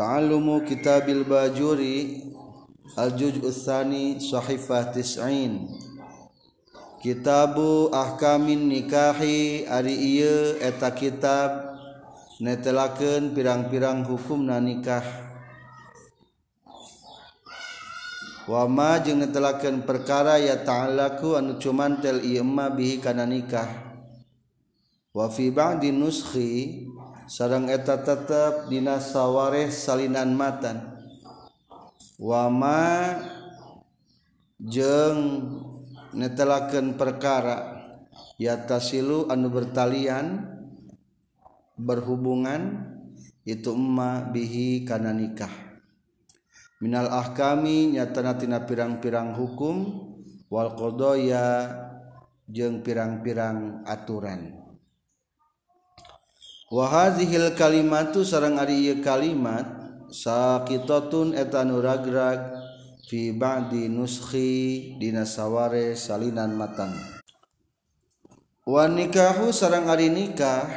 [0.00, 2.24] Ta'allumu kitabil bajuri
[2.96, 5.68] Al-Juj Uthani Sahifah Tis'in.
[7.04, 11.76] Kitabu Ahkamin Nikahi Ari iya eta kitab
[12.40, 15.04] Netelakeun pirang-pirang hukum na nikah.
[18.48, 22.40] Wama jeung netelakeun perkara ya ta'alaku anu cuman tel iya
[22.72, 23.68] bihi kana nikah.
[25.12, 26.88] Wa fi ba'di nuskhi
[27.30, 30.98] sarang eta tetap dina sawareh salinan matan.
[32.18, 33.22] Wama
[34.58, 35.46] jeng
[36.10, 37.86] netelakeun perkara
[38.34, 40.42] yatasilu anu bertalian
[41.78, 42.82] berhubungan
[43.46, 45.54] itu emma bihi kana nikah.
[46.82, 48.36] Minal ahkami nyatana
[48.66, 49.76] pirang-pirang hukum
[50.50, 51.72] wal qodaya
[52.50, 54.59] jeung pirang-pirang aturan.
[56.70, 59.66] wahazihil kalimatu sarang ari ieu kalimat
[60.06, 62.62] sakitatun eta nuragrag
[63.10, 66.94] fi ba'di nuskhi dina saware salinan matan
[68.70, 70.70] wa nikahu sarang ari nikah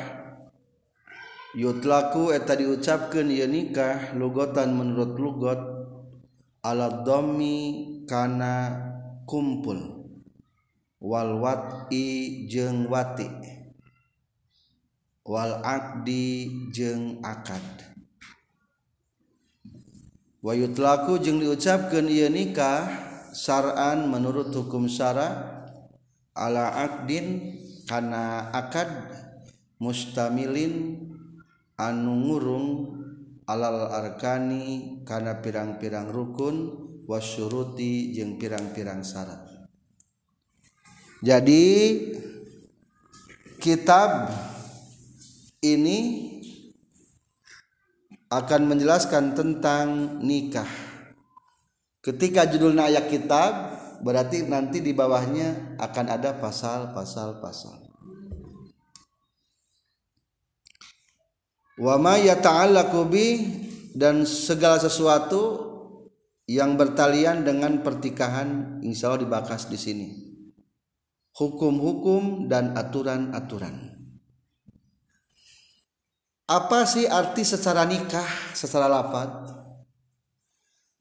[1.54, 5.62] yutlaku eta diucapkeun ieu nikah lugotan menurut lugot
[6.66, 8.82] ala dhammi kana
[9.30, 10.10] kumpul
[10.98, 13.53] wal wat'i jeung wati'
[15.24, 17.64] wal akdi jeung akad.
[20.44, 22.84] Wayutlaku jeung diucapkeun ieu nikah
[23.32, 25.56] syar'an menurut hukum syara
[26.36, 27.56] ala akdin
[27.88, 28.92] kana akad
[29.80, 31.00] mustamilin
[31.80, 32.68] anu ngurung
[33.48, 36.56] alal arkani kana pirang-pirang rukun
[37.08, 39.44] wasyuruti jeung pirang-pirang syarat
[41.20, 41.66] jadi
[43.60, 44.32] kitab
[45.64, 46.00] ini
[48.28, 50.68] akan menjelaskan tentang nikah.
[52.04, 53.52] Ketika judulnya ayat kitab,
[54.04, 57.80] berarti nanti di bawahnya akan ada pasal-pasal pasal.
[61.80, 63.28] Wa ma yata'allaqu bi
[63.96, 65.72] dan segala sesuatu
[66.46, 70.08] yang bertalian dengan pertikahan insya Allah dibahas di sini.
[71.34, 73.93] Hukum-hukum dan aturan-aturan.
[76.44, 79.48] Apa sih arti secara nikah secara lapad?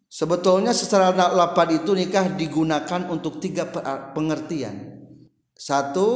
[0.07, 3.67] Sebetulnya secara lapad itu nikah digunakan untuk tiga
[4.15, 5.03] pengertian.
[5.59, 6.09] Satu,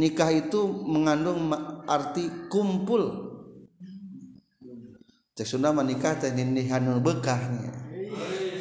[0.00, 1.52] nikah itu mengandung
[1.84, 3.28] arti kumpul.
[5.36, 7.74] Cek Sunda menikah teh nihanul bekahnya.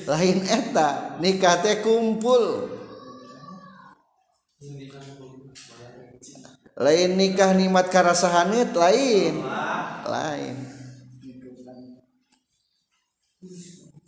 [0.03, 2.75] Lain eta, nikah teh kumpul.
[6.79, 9.58] Lain nikah nikmat karasahanit lain
[10.09, 10.55] lain.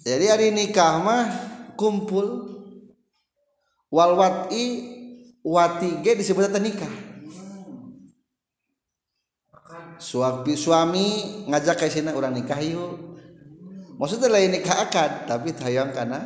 [0.01, 1.25] Jadi hari nikah mah
[1.77, 2.49] kumpul.
[3.91, 4.65] Wal wati
[5.43, 6.89] wati ge disebut nikah.
[10.01, 11.05] Suami suami
[11.45, 13.19] ngajak ke sini orang nikah yuk.
[14.01, 16.25] Maksudnya lain nikah akad tapi tayang karena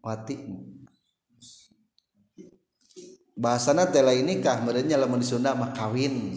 [0.00, 0.40] wati.
[3.36, 6.32] Bahasana teh lain nikah merenya lamun di Sunda mah kawin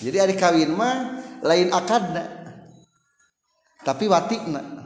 [0.00, 2.24] jadi hari kawin mah lain akadna
[3.84, 4.80] tapi watikna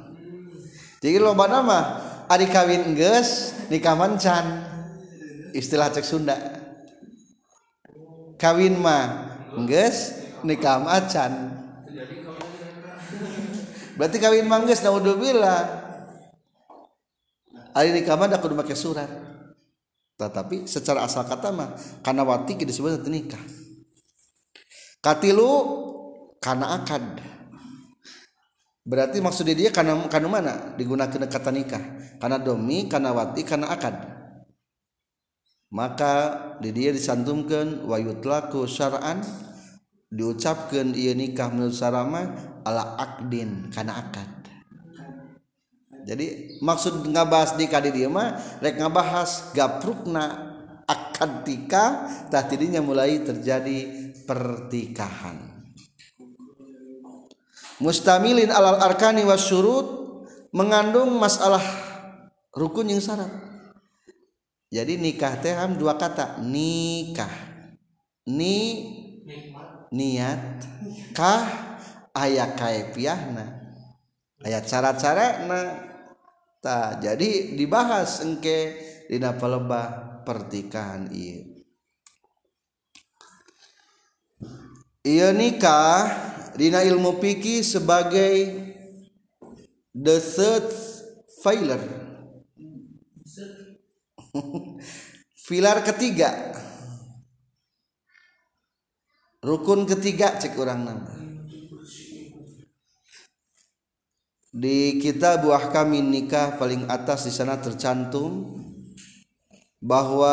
[1.05, 2.01] jadi loba nama
[2.33, 4.73] ari kawin geus nikah mancan.
[5.53, 6.33] Istilah cek Sunda.
[8.41, 9.37] Kawin mah
[9.69, 11.61] geus nikah macan.
[14.01, 15.85] Berarti kawin mah geus naudzubillah.
[17.77, 19.13] Ari nikah mah kudu make surat.
[20.17, 23.45] Tetapi secara asal kata mah karena wati disebut nikah
[25.05, 25.53] katilu
[26.41, 27.05] karena akad.
[28.85, 30.55] Berarti maksudnya dia karena karena mana?
[30.77, 31.85] Digunakan kata nikah.
[32.17, 33.97] Karena domi karena wati karena akad.
[35.73, 36.15] Maka
[36.61, 39.21] di dia disantumkan wayutlaku syara'an
[40.09, 42.31] diucapkan ia nikah menurut sarama
[42.65, 44.31] ala akdin karena akad.
[46.05, 50.53] Jadi maksud ngabahas nikah di dia mah rek ngabahas gaprukna
[50.85, 52.45] akad tika tah
[52.85, 55.55] mulai terjadi pertikahan.
[57.79, 59.87] Mustamilin alal arkani wasyurut
[60.55, 61.63] mengandung masalah
[62.55, 63.31] rukun yang syarat.
[64.73, 67.31] Jadi nikah teh dua kata nikah.
[68.25, 68.57] Ni
[69.95, 70.67] niat
[71.15, 71.47] kah
[72.11, 73.47] ayat kaifiahna
[74.43, 75.59] ayat cara-cara na
[76.59, 78.75] ta jadi dibahas engke
[79.07, 81.54] dina pelebah pertikahan iya
[85.07, 88.35] iya nikah Dina ilmu fikih sebagai
[89.91, 90.71] the third
[91.43, 91.83] filar
[95.47, 96.55] filar ketiga.
[99.45, 101.13] Rukun ketiga cek orang nama.
[104.55, 108.63] Di kita buah kami nikah paling atas di sana tercantum
[109.83, 110.33] bahwa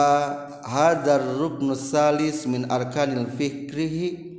[0.64, 4.31] hadar ruknus salis min arkanil fikrihi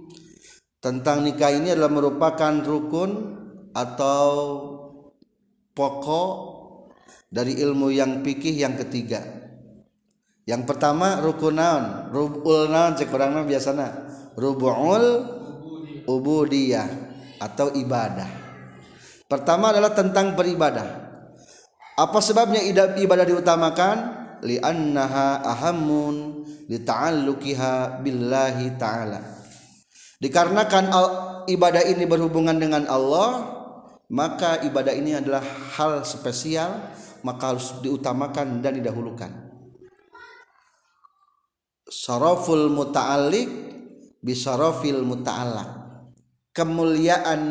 [0.82, 3.10] tentang nikah ini adalah merupakan rukun
[3.70, 4.28] atau
[5.72, 6.34] pokok
[7.30, 9.22] dari ilmu yang fikih yang ketiga.
[10.42, 12.10] Yang pertama rukun naon?
[12.10, 15.06] Rubul naon cek urang biasana rubul
[16.02, 16.88] ubudiyah
[17.38, 18.28] atau ibadah.
[19.30, 21.08] Pertama adalah tentang beribadah.
[21.96, 22.60] Apa sebabnya
[22.98, 23.96] ibadah diutamakan?
[24.42, 29.31] Li'annaha ahamun li ta'alluqiha billahi ta'ala.
[30.22, 30.94] Dikarenakan
[31.50, 33.58] ibadah ini berhubungan dengan Allah,
[34.06, 35.42] maka ibadah ini adalah
[35.74, 36.94] hal spesial,
[37.26, 39.34] maka harus diutamakan dan didahulukan.
[41.90, 43.50] Saraful muta'alliq
[44.22, 45.82] bisarofil muta'allaq
[46.54, 47.42] kemuliaan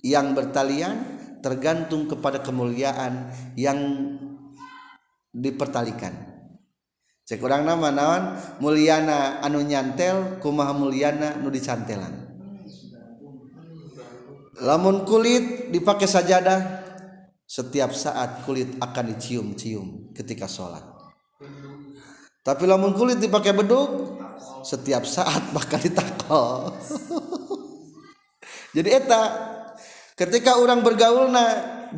[0.00, 3.78] yang bertalian tergantung kepada kemuliaan yang
[5.30, 6.31] dipertalikan
[7.38, 8.22] kurang nama naon?
[8.58, 12.32] Mulyana anu nyantel kumaha Mulyana nu dicantelan.
[14.62, 16.60] Lamun kulit dipakai sajadah
[17.48, 20.84] setiap saat kulit akan dicium-cium ketika sholat.
[22.42, 24.18] Tapi lamun kulit dipakai beduk
[24.62, 26.70] setiap saat bakal ditakol
[28.76, 29.22] jadi eta
[30.16, 31.44] ketika orang bergaulna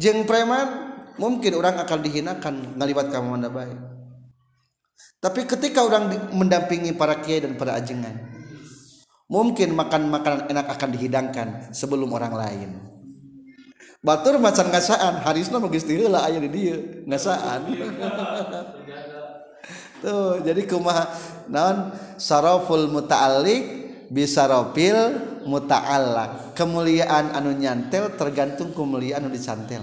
[0.01, 3.94] jeng preman mungkin orang akan dihinakan ngaliwat kamu mana baik.
[5.19, 8.35] Tapi ketika orang mendampingi para kiai dan para ajengan
[9.29, 12.71] mungkin makan makanan enak akan dihidangkan sebelum orang lain.
[14.05, 16.77] Batur macan ngasaan harisna magis lah aya di dia
[17.09, 17.61] ngasaan.
[20.05, 21.09] Tuh jadi kumaha
[21.49, 21.97] naon?
[22.21, 23.63] Saraful muta'alliq
[24.13, 25.17] bisarafil
[25.49, 29.81] muta'allaq kemuliaan anu nyantel tergantung kemuliaan anu dicantel.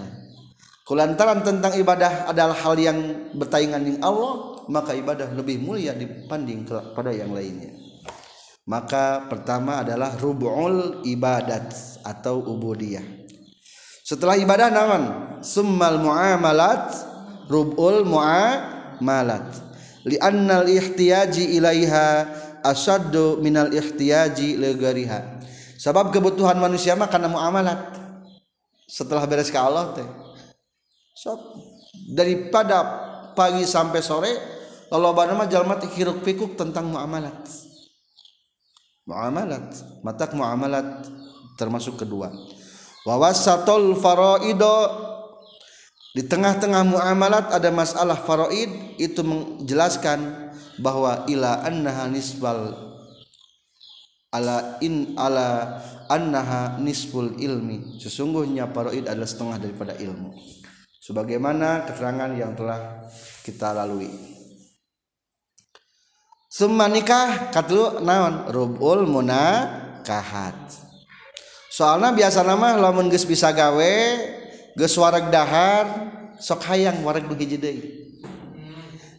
[0.86, 2.98] Kulantaran tentang ibadah adalah hal yang
[3.34, 7.76] bertaingan dengan Allah maka ibadah lebih mulia dibanding kepada yang lainnya.
[8.64, 13.04] Maka pertama adalah rubul ibadat atau ubudiyah.
[14.08, 15.04] Setelah ibadah naon?
[15.44, 16.96] Summal muamalat
[17.52, 19.60] rubul muamalat.
[20.08, 22.08] Li'annal ihtiyaji ilaiha
[22.64, 25.42] asaddu minal ihtiyaji legariha
[25.82, 27.98] sebab kebutuhan manusia mah karena muamalat.
[28.86, 30.06] Setelah beres ke Allah teh.
[31.18, 31.34] So,
[32.12, 32.84] daripada
[33.34, 34.32] pagi sampai sore
[34.92, 37.48] kalau mah jalma hiruk pikuk tentang muamalat.
[39.08, 39.72] Muamalat
[40.04, 41.08] matak muamalat
[41.56, 42.28] termasuk kedua.
[43.08, 45.08] Wawasatul faraido
[46.12, 50.52] di tengah-tengah muamalat ada masalah faraid itu menjelaskan
[50.84, 52.76] bahwa ila annaha nisbal
[54.36, 55.80] ala in ala
[56.12, 57.96] annaha nisful ilmi.
[57.96, 60.36] Sesungguhnya faraid adalah setengah daripada ilmu.
[61.00, 63.08] Sebagaimana keterangan yang telah
[63.48, 64.41] kita lalui
[66.52, 68.52] Summa nikah katlu naon?
[68.52, 70.60] Rubul munakahat.
[71.72, 73.96] Soalnya biasa nama lamun geus bisa gawe
[74.76, 76.12] geus wareg dahar
[76.44, 77.82] sok hayang wareg nu hiji deui.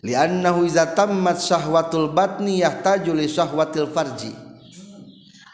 [0.05, 4.37] Li'annahu iza tammat syahwatul batni yahtaju li syahwatil farji.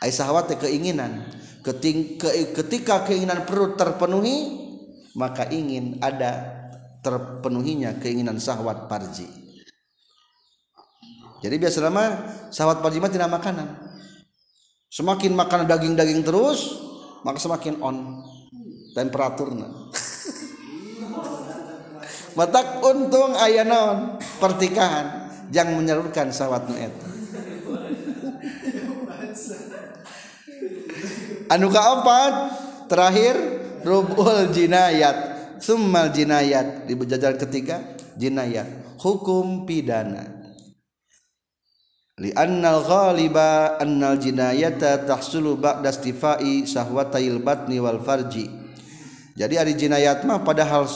[0.03, 1.31] Ai syahwat keinginan.
[1.63, 4.67] Ketika keinginan perut terpenuhi
[5.15, 6.43] maka ingin ada
[7.07, 9.48] terpenuhinya keinginan syahwat farji
[11.39, 13.79] jadi biasa nama syahwat farji mah tidak makanan.
[14.91, 16.83] Semakin makan daging-daging terus
[17.23, 18.27] maka semakin on
[18.99, 19.71] temperaturna.
[22.39, 24.19] Matak untung ayah naon?
[24.43, 27.07] Pertikahan jangan menyalurkan sawat eta.
[31.55, 32.35] Anu kaopat?
[32.91, 33.39] Terakhir
[33.87, 35.39] rubul jinayat.
[35.63, 36.91] Summal jinayat.
[36.91, 38.67] Di jajaran ketiga jinayat.
[38.99, 40.38] Hukum pidana
[42.19, 48.51] li annal ghaliba annal jinayata tahsulu ba'da istifai sahwatail batni wal farji.
[49.39, 50.91] Jadi ari jinayat mah padahal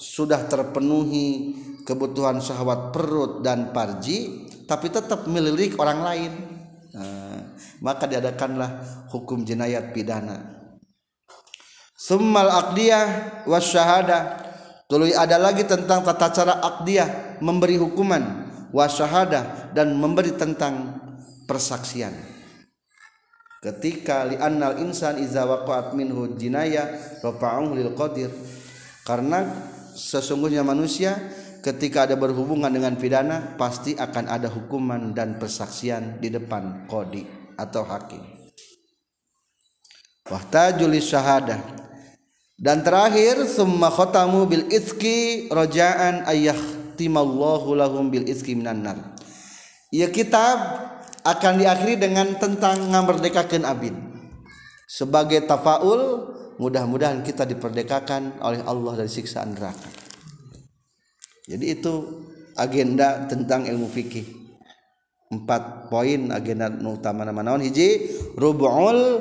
[0.00, 1.52] sudah terpenuhi
[1.84, 6.32] kebutuhan syahwat perut dan parji tapi tetap melirik orang lain.
[6.96, 7.52] Nah,
[7.84, 8.80] maka diadakanlah
[9.12, 10.64] hukum jinayat pidana.
[11.92, 14.40] Summal aqdiyah wasyahada.
[14.88, 18.43] Tuluy ada lagi tentang tata cara aqdiyah memberi hukuman
[18.74, 20.98] wasyahada dan memberi tentang
[21.46, 22.10] persaksian.
[23.62, 26.90] Ketika li annal insan iza waqa'at minhu jinaya
[27.22, 28.28] rafa'uhu lil qadir.
[29.08, 29.46] Karena
[29.94, 31.16] sesungguhnya manusia
[31.64, 37.24] ketika ada berhubungan dengan pidana pasti akan ada hukuman dan persaksian di depan kodi
[37.56, 38.20] atau hakim.
[40.28, 41.60] Wahtajul syahadah
[42.60, 46.56] dan terakhir summa khatamu bil itki rojaan ayah
[46.94, 48.98] timallahu lahum bil itki minan nar.
[49.94, 50.58] Ya kitab
[51.24, 53.94] akan diakhiri dengan tentang ngamerdekakan abin.
[54.84, 59.88] Sebagai tafaul mudah-mudahan kita diperdekakan oleh Allah dari siksaan neraka.
[61.44, 62.24] Jadi itu
[62.56, 64.24] agenda tentang ilmu fikih.
[65.32, 68.12] Empat poin agenda utama nama naon hiji?
[68.36, 69.20] Rubul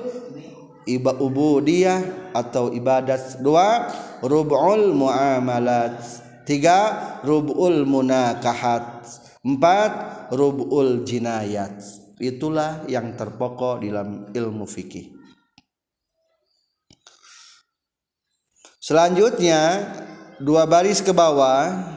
[0.87, 3.39] iba ubudiyah atau ibadat.
[3.39, 3.87] Dua
[4.23, 9.07] rubul muamalat tiga rubul munakahat.
[9.43, 9.91] Empat
[10.31, 11.83] rubul jinayat.
[12.15, 15.11] Itulah yang terpokok dalam ilmu fikih.
[18.79, 19.91] Selanjutnya
[20.39, 21.91] dua baris ke bawah.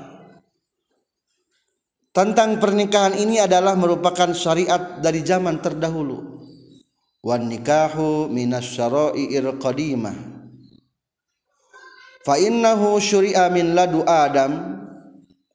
[2.11, 6.41] Tentang pernikahan ini adalah merupakan syariat dari zaman terdahulu.
[7.21, 10.36] Wan nikahu minas syara'i'ir qadimah
[12.27, 14.83] fa innahu syuri'a min ladu adam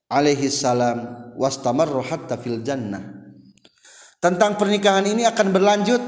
[0.08, 3.04] alaihi salam wastamarra hatta fil jannah.
[4.24, 6.00] Tentang pernikahan ini akan berlanjut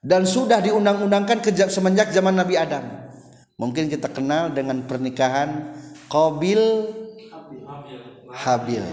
[0.00, 2.86] dan sudah diundang-undangkan semenjak zaman Nabi Adam.
[3.60, 5.76] Mungkin kita kenal dengan pernikahan
[6.08, 6.62] Qabil
[8.30, 8.86] Habil.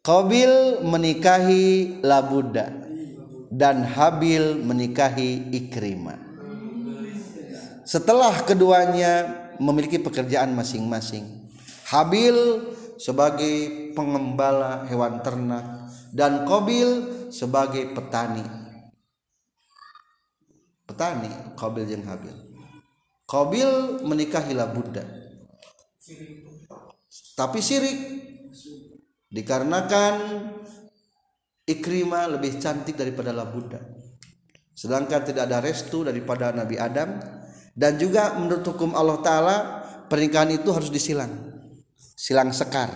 [0.00, 0.52] Qabil
[0.86, 2.70] menikahi Labuda
[3.50, 6.25] dan Habil menikahi Ikrimah.
[7.86, 11.46] Setelah keduanya memiliki pekerjaan masing-masing.
[11.86, 12.34] Habil
[12.98, 16.88] sebagai pengembala hewan ternak dan Qabil
[17.30, 18.42] sebagai petani.
[20.82, 22.34] Petani Qabil yang Habil.
[23.30, 25.06] Qabil menikahilah Buddha.
[27.38, 27.98] Tapi sirik
[29.30, 30.14] dikarenakan
[31.66, 33.82] Ikrimah lebih cantik daripada Labuda.
[34.70, 37.18] Sedangkan tidak ada restu daripada Nabi Adam
[37.76, 39.56] dan juga menurut hukum Allah taala
[40.08, 41.28] pernikahan itu harus disilang.
[42.16, 42.88] Silang sekar.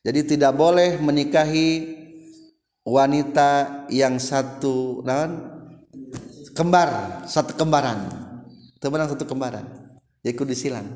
[0.00, 1.92] Jadi tidak boleh menikahi
[2.88, 5.60] wanita yang satu non
[6.56, 8.08] kembar, satu kembaran.
[8.80, 9.68] Teman satu kembaran.
[10.24, 10.88] Yaitu disilang.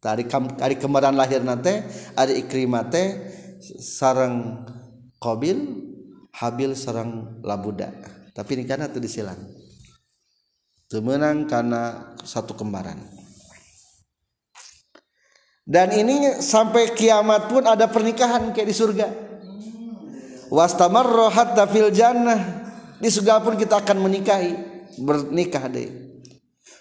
[0.00, 0.24] Tadi
[0.56, 1.84] hari kembaran lahir nanti
[2.16, 3.20] ada Ikrimah teh
[3.80, 4.64] sarang
[5.20, 5.58] Qabil
[6.32, 7.92] Habil serang Labuda
[8.32, 9.36] tapi ini karena itu disilang
[10.90, 12.98] temenang karena satu kembaran.
[15.62, 19.06] Dan ini sampai kiamat pun ada pernikahan kayak di surga.
[20.50, 22.66] Wastamarro hatta fil jannah.
[22.98, 24.50] Di surga pun kita akan menikahi
[24.98, 25.88] bernikah deh.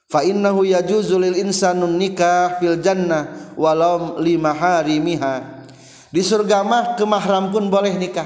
[0.09, 5.61] Fa innahu yajuzu lil insanun nikah fil jannah walau lima hari miha
[6.09, 8.25] di surga mah kemahram pun boleh nikah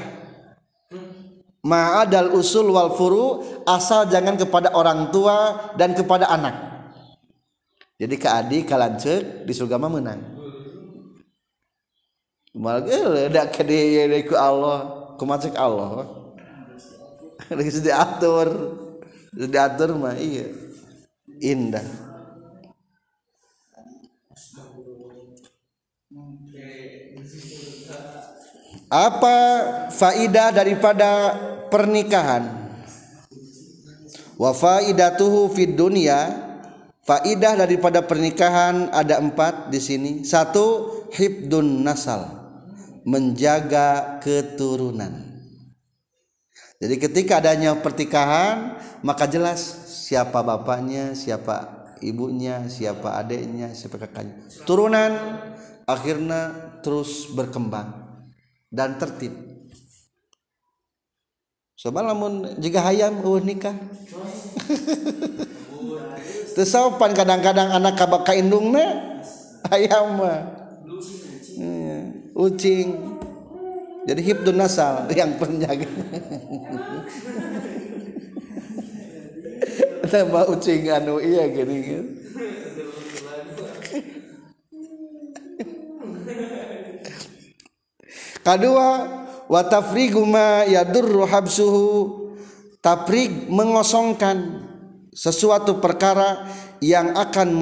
[1.63, 6.73] ma'adal usul wal furu asal jangan kepada orang tua dan kepada anak.
[7.97, 10.21] Jadi ke adik kalancek di surga mah menang.
[12.53, 15.09] Malgel ada kede ku Allah.
[15.17, 16.05] Kumacek Allah.
[17.57, 18.47] Lagi sudah atur.
[19.33, 20.51] Sudah atur mah iya.
[21.41, 21.85] Indah.
[28.93, 29.37] Apa
[29.89, 31.33] faidah daripada
[31.73, 32.69] pernikahan.
[34.37, 36.29] Wa faidatuhu fid dunya
[37.01, 40.11] faidah daripada pernikahan ada empat di sini.
[40.21, 42.29] Satu hibdun nasal
[43.09, 45.33] menjaga keturunan.
[46.77, 49.65] Jadi ketika adanya pertikahan maka jelas
[50.05, 54.45] siapa bapaknya siapa ibunya siapa adiknya siapa kakaknya.
[54.67, 55.11] Turunan
[55.89, 56.53] akhirnya
[56.83, 58.03] terus berkembang
[58.67, 59.52] dan tertib
[61.83, 63.75] Coba lamun jika hayam uh nikah.
[66.55, 69.19] Tersopan kadang-kadang anak kabak kaindungna
[69.67, 70.47] hayam mah.
[71.59, 72.07] Iya,
[72.39, 73.19] ucing.
[74.07, 75.83] Jadi hibdun nasal yang penjaga.
[80.07, 82.05] Tambah ucing anu iya gini kan.
[88.43, 88.87] Kedua,
[89.47, 92.21] wa tafrigu ma yadurru habsuhu.
[92.83, 94.59] Tafrig mengosongkan
[95.15, 96.51] sesuatu perkara
[96.83, 97.55] yang akan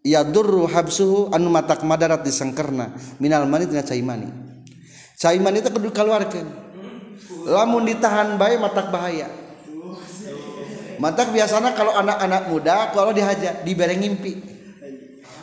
[0.00, 4.32] yadurru habsuhu anu matak madarat disengkerna minal mani tina cai mani.
[5.20, 6.48] Cai mani itu kudu keluarkan
[7.46, 9.28] lamun ditahan baik matak bahaya.
[10.96, 14.32] Matak biasanya kalau anak-anak muda kalau dihajar dibereng ngimpi.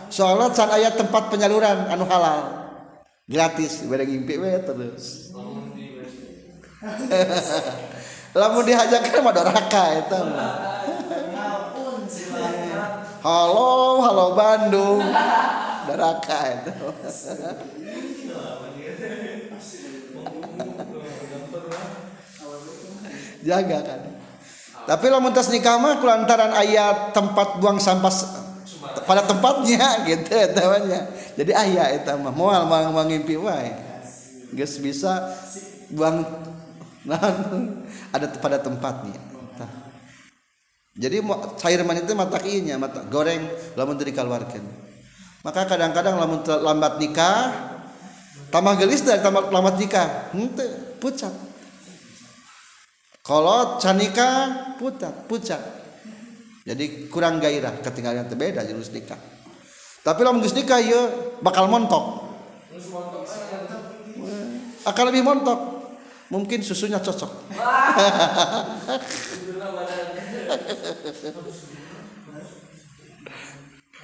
[0.10, 2.66] Soalnya can ayat tempat penyaluran anu halal.
[3.24, 5.23] Gratis beda ngimpi we terus
[8.38, 10.84] lamun dihajakan mah doraka mah.
[13.24, 15.00] Halo halo Bandung.
[15.84, 16.72] Doraka eta
[23.48, 24.00] jaga kan.
[24.84, 28.12] Tapi lamun tas nikah mah kulantaran ayat tempat buang sampah
[29.04, 31.08] pada tempatnya gitu namanya
[31.40, 32.32] jadi ayah itu mah.
[32.36, 33.72] Moal mang mangimpi wae.
[34.56, 35.36] Geus bisa
[35.92, 36.24] buang
[37.08, 37.20] nah,
[38.16, 39.34] ada pada tempatnya.
[40.94, 41.26] Jadi
[41.58, 44.62] cair mani itu mata kinya mata goreng lamun teu dikeluarkeun
[45.42, 47.50] maka kadang-kadang lamun lambat nikah
[48.54, 50.70] tambah gelis dari tambah lambat nikah henteu
[51.02, 51.34] pucat.
[53.26, 54.30] Kalau canika
[54.78, 55.60] pucat pucat.
[56.64, 59.20] Jadi kurang gairah ketinggalan terbeda jurus nikah.
[60.06, 61.10] Tapi lamun geus nikah ya
[61.42, 62.30] bakal montok.
[64.86, 65.73] Akan lebih montok
[66.34, 67.30] mungkin susunya cocok.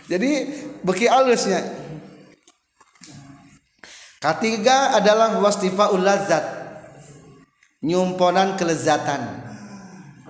[0.09, 0.29] Jadi
[0.85, 1.65] beki alusnya.
[4.21, 6.45] Ketiga adalah wastifa ulazat
[7.81, 9.49] nyumponan kelezatan.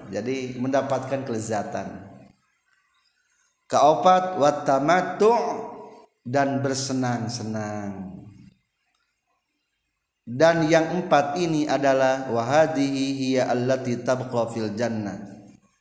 [0.08, 2.08] Jadi mendapatkan kelezatan.
[3.70, 5.32] Keopat watamatu
[6.26, 8.19] dan bersenang-senang
[10.30, 15.18] dan yang empat ini adalah wahadihi hiya allati tabqa fil jannah.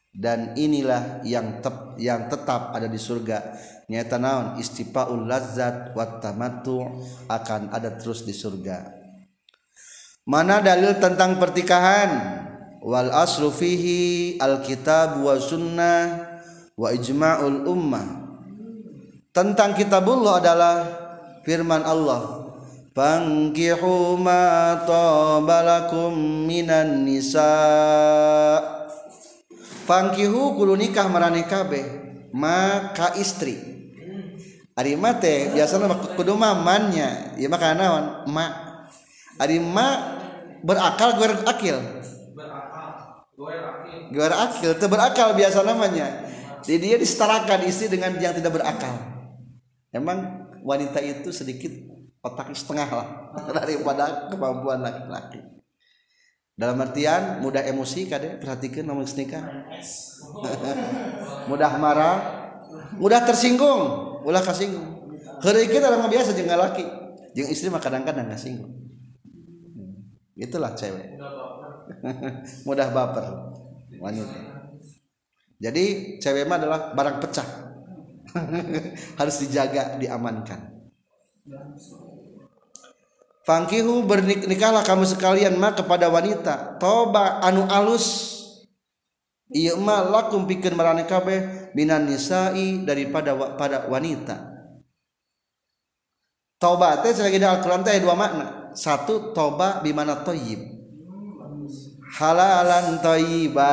[0.09, 3.45] Dan inilah yang tep, yang tetap ada di surga.
[3.93, 4.47] Nyata naon?
[4.57, 8.89] Istifaul lazzat wat akan ada terus di surga.
[10.25, 12.11] Mana dalil tentang pertikahan?
[12.81, 16.25] Wal aslu fihi alkitab wa sunnah
[16.73, 18.07] wa ijma'ul ummah.
[19.31, 20.75] Tentang kitabullah adalah
[21.45, 22.38] firman Allah
[22.99, 26.19] Fankihu ma tabalakum
[26.51, 27.47] minan nisa.
[29.87, 31.87] Fankihu kudu nikah marane kabeh
[32.35, 33.55] ma ka istri.
[34.75, 38.05] Ari mate biasana kudu mamannya ieu mah kana naon?
[38.35, 38.47] Ma.
[39.39, 40.19] Ari ma
[40.67, 41.79] berakal gue akil.
[44.11, 46.27] Gue akil itu berakal biasa namanya
[46.67, 48.93] jadi dia disetarakan istri dengan yang tidak berakal.
[49.89, 51.88] Emang wanita itu sedikit
[52.23, 53.09] otak setengah lah.
[53.57, 55.41] Daripada kemampuan laki-laki.
[56.59, 59.47] Dalam artian mudah emosi kade perhatikan namun nikah
[61.51, 62.17] mudah marah
[62.99, 64.11] mudah tersinggung.
[64.27, 64.99] Ulah kasinggung
[65.43, 66.85] hari kita orang biasa jangan laki.
[67.37, 68.75] Jangan istri mah kadang-kadang nggak singgung.
[70.39, 71.19] Itulah cewek.
[72.67, 73.27] Mudah baper
[73.99, 74.39] wanita.
[75.59, 77.49] Jadi cewek mah adalah barang pecah.
[79.19, 80.78] Harus dijaga diamankan
[83.49, 86.77] Fangkihu bernikahlah kamu sekalian mah kepada wanita.
[86.77, 88.37] Toba anu alus.
[89.49, 94.37] Iya mah lakum pikir marane kabeh minan nisa'i daripada pada wanita.
[96.61, 98.77] Toba teh selagi Al-Qur'an teh dua makna.
[98.77, 100.61] Satu toba bimana toyib.
[102.21, 103.73] Halalan toyiba.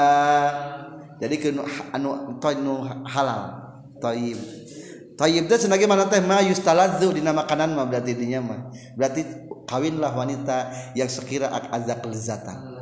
[1.20, 1.52] Jadi
[1.92, 3.60] anu toynu halal.
[4.00, 4.40] Toyib
[5.16, 6.20] toyib itu sebagai mana teh?
[6.20, 8.60] Ma yustaladzu dina makanan mah berarti dinya mah.
[8.96, 9.24] Berarti
[9.66, 12.78] kawinlah wanita yang sekira ada kelezatan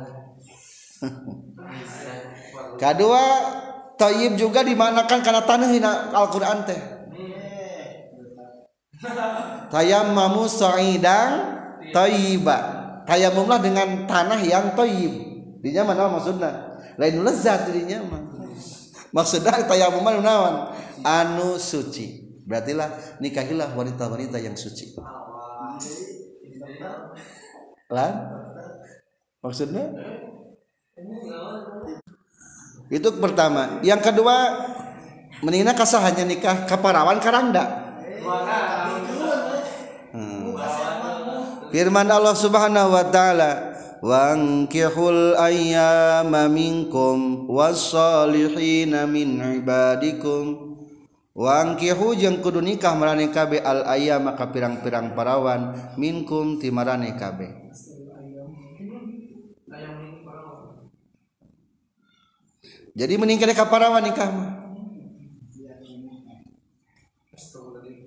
[2.80, 3.22] kedua
[3.96, 5.68] toyib juga dimanakan karena tanah
[6.12, 6.80] Al-Quran teh.
[9.68, 11.32] Tayammamu sa'idang
[11.92, 12.58] tayyiba.
[13.04, 15.12] Tayamumlah dengan tanah yang tayyib.
[15.60, 16.80] Dinya mana maksudna?
[16.96, 18.22] Lain lezat dirinya mah.
[19.12, 20.72] Maksudnya tayamum naon
[21.04, 24.96] anu suci berartilah nikahilah wanita-wanita yang suci.
[27.90, 28.12] Lan
[29.44, 29.84] maksudnya?
[32.92, 33.80] Itu pertama.
[33.82, 34.36] Yang kedua
[35.44, 37.84] menina kasahannya nikah kaparawan karanda
[41.68, 50.63] firman Allah Subhanahu wa taala wankihul ayyama minkum wassalihin min ibadikum
[51.34, 57.64] wangkihu jeung kudu nikah marane kabeh al ayyama ka pirang-pirang parawan minkum ti marane kabeh
[62.94, 64.50] jadi meningkat ka parawan nikah mah?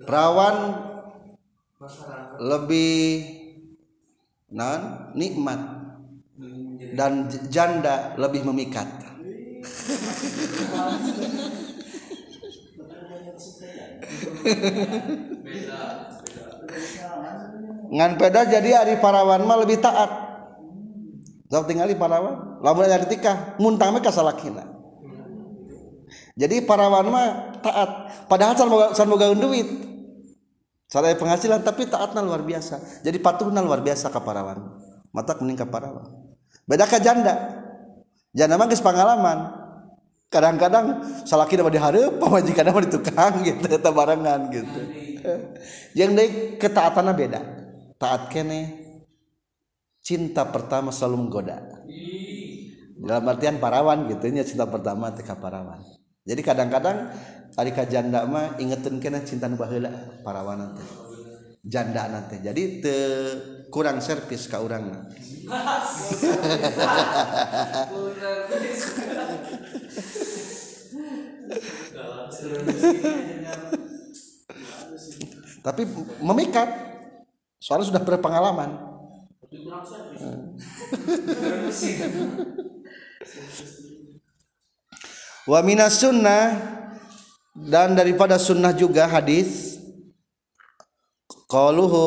[0.08, 0.56] Perawan
[2.40, 3.28] lebih
[4.48, 5.60] non nikmat.
[6.88, 8.88] Dan janda lebih memikat
[17.88, 20.10] ngan peda jadi Ari Parawan mah lebih taat.
[21.48, 22.60] Sok tinggali Parawan.
[22.60, 24.68] Lamun ada tikah muntah mah kasalakina.
[26.36, 27.26] Jadi Parawan mah
[27.64, 27.90] taat.
[28.28, 28.54] Padahal
[28.94, 29.66] san moga duit.
[30.88, 33.04] Saya penghasilan tapi taatna luar biasa.
[33.04, 34.72] Jadi patuhna luar biasa ka Parawan.
[35.12, 36.08] Mata kuning ka Parawan.
[36.68, 37.64] Beda ka janda.
[38.36, 39.57] Janda mah geus pangalaman.
[40.28, 43.34] Kadang-kadang salaki dapat diharap pamajikan mah di tukang?
[43.48, 44.80] Gitu atau barengan gitu.
[45.96, 46.28] Yang dari
[46.60, 47.40] ketaatannya beda.
[47.98, 48.60] Taat kene
[50.04, 51.58] cinta pertama selalu menggoda.
[52.98, 55.82] Dalam artian parawan gitu ini cinta pertama teka parawan.
[56.28, 57.08] Jadi kadang-kadang
[57.58, 59.90] tadi janda mah ingetin kena cinta baheula
[60.22, 60.86] parawan nanti
[61.66, 62.94] janda nanti jadi te
[63.66, 65.10] kurang servis ke orang
[75.66, 75.82] tapi
[76.22, 76.86] memikat.
[77.58, 78.70] Soalnya sudah berpengalaman.
[85.48, 86.60] Wa minas sunnah
[87.56, 89.80] dan daripada sunnah juga hadis
[91.48, 92.04] qaluhu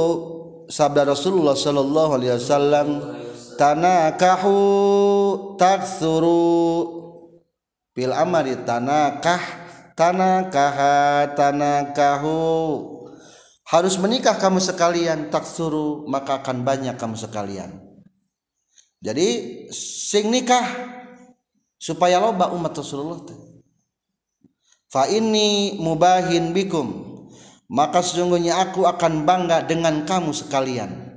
[0.69, 3.01] sabda Rasulullah sallallahu alaihi wasallam
[3.57, 4.53] tanakahu
[5.57, 7.01] taksuru
[7.91, 9.41] bil amali tanakah
[10.01, 12.41] tanakaha tanakahu
[13.69, 17.77] harus menikah kamu sekalian tak suruh maka akan banyak kamu sekalian.
[18.97, 19.29] Jadi
[19.69, 20.65] sing nikah
[21.77, 23.21] supaya loba umat Rasulullah
[24.89, 27.21] fa ini mubahin bikum
[27.69, 31.13] maka sesungguhnya aku akan bangga dengan kamu sekalian.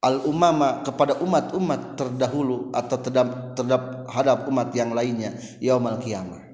[0.00, 6.45] Al umama kepada umat-umat terdahulu atau terhadap, umat yang lainnya yaumal kiamah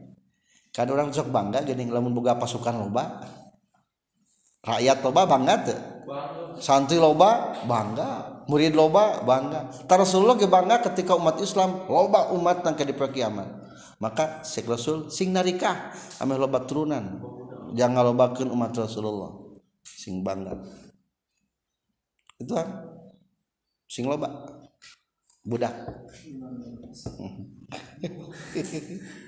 [0.72, 3.20] kan orang sok bangga jadi lamun boga pasukan loba.
[4.62, 5.80] Rakyat loba bangga tuh
[6.62, 9.68] santri loba bangga murid loba bangga.
[9.87, 13.62] Rasulullah ge bangga ketika umat Islam loba umat nang di perkiaman.
[14.02, 17.22] Maka sek Rasul sing narikah ame loba turunan.
[17.72, 19.30] Jangan lobakeun umat Rasulullah.
[19.85, 20.58] Sing bangga.
[22.40, 22.68] Itu kan
[23.87, 24.28] sing loba.
[25.42, 25.74] Budak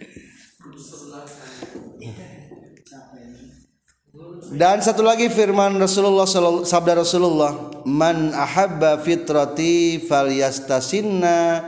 [4.55, 6.25] Dan satu lagi firman Rasulullah
[6.65, 11.61] sabda Rasulullah, "Man ahabba fitrati falyastasinna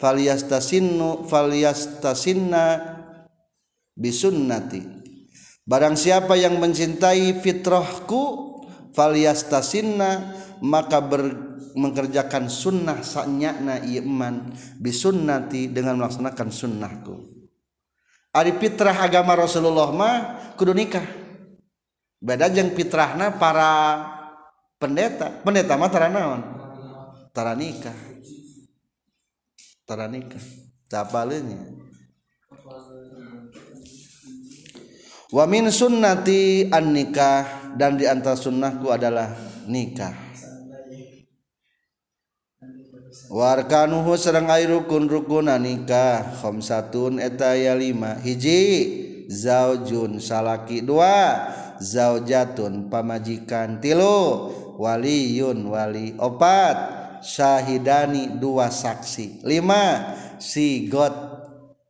[0.00, 2.64] falyastasinnu falyastasinna
[3.94, 4.82] bisunnati."
[5.62, 8.22] Barang siapa yang mencintai fitrahku
[8.96, 11.22] falyastasinna maka ber,
[11.78, 14.50] mengerjakan sunnah sanyana iman
[14.82, 17.31] bisunnati dengan melaksanakan sunnahku.
[18.32, 20.16] Ari fitrah agama Rasulullah mah
[20.56, 21.04] kudu nikah.
[22.22, 23.70] Beda jeng fitrahna para
[24.80, 25.28] pendeta.
[25.44, 26.40] Pendeta mah tara naon?
[27.36, 27.96] Tara nikah.
[29.84, 30.40] Tara nikah.
[30.88, 31.82] Tapaleunya
[35.32, 39.32] wa min sunnati an nikah dan di antara sunnahku adalah
[39.64, 40.12] nikah
[43.32, 46.36] warkanuhu serang airukun rukun nikah.
[46.44, 48.20] Khamsatun eta ya lima.
[48.20, 48.60] Hiji
[49.32, 51.48] zaujun salaki dua.
[51.80, 54.52] Zaujatun pamajikan tilu.
[54.76, 57.00] Waliyun wali opat.
[57.24, 60.14] Syahidani dua saksi lima.
[60.36, 61.14] Sigot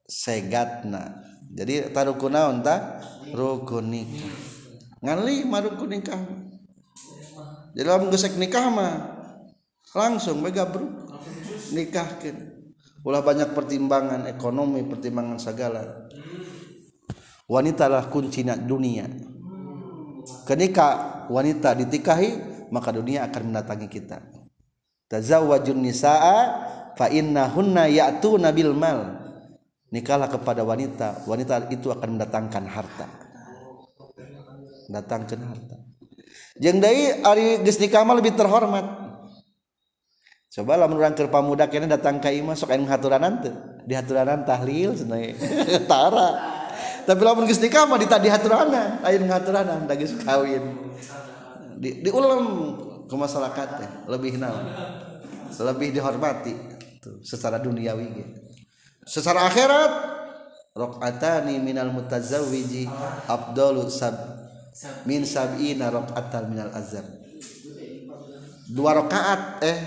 [0.07, 1.25] segatna.
[1.53, 3.03] Jadi taruh kunaon ta?
[3.33, 4.37] Rukun nikah.
[5.03, 6.21] Ngan lima rukun nikah.
[7.73, 8.95] Jadi lamun gesek nikah mah
[9.97, 11.02] langsung mega beruk.
[11.73, 12.63] Nikahkan.
[13.03, 16.07] Ulah banyak pertimbangan ekonomi pertimbangan segala.
[17.51, 19.11] Wanita lah kunci dunia.
[20.47, 20.89] Ketika
[21.27, 22.31] wanita ditikahi
[22.71, 24.23] maka dunia akan mendatangi kita.
[25.11, 26.39] Tazawwajun nisaa
[26.95, 29.19] fa innahunna ya'tuna bil mal.
[29.93, 33.07] Nikahlah kepada wanita wanita itu akan mendatangkan harta.
[34.89, 35.77] Datangkan harta.
[36.63, 39.02] Jeung deui ari geus nikah mah lebih terhormat
[40.53, 43.57] coba lamun urang keur pamuda kene datang ka imah sok aya haturanan teu
[43.89, 45.33] di haturanan tahlil cenah
[45.91, 46.29] tara.
[47.03, 49.01] Tapi lamun geus nikah mah ditadi haturanan.
[49.01, 50.93] Aya haturanan da geus kawin.
[51.81, 52.77] Di diulam
[53.09, 54.69] ke masyarakat teh lebih naon
[55.53, 56.55] lebih dihormati.
[57.03, 58.43] Tuh secara duniawi gitu
[59.07, 59.93] secara akhirat
[60.73, 62.87] rakaatani minal mutazawwiji
[63.27, 64.15] afdalu sab
[65.05, 67.05] min sab'ina rakaatan minal azab.
[68.73, 69.79] Dua rakaat eh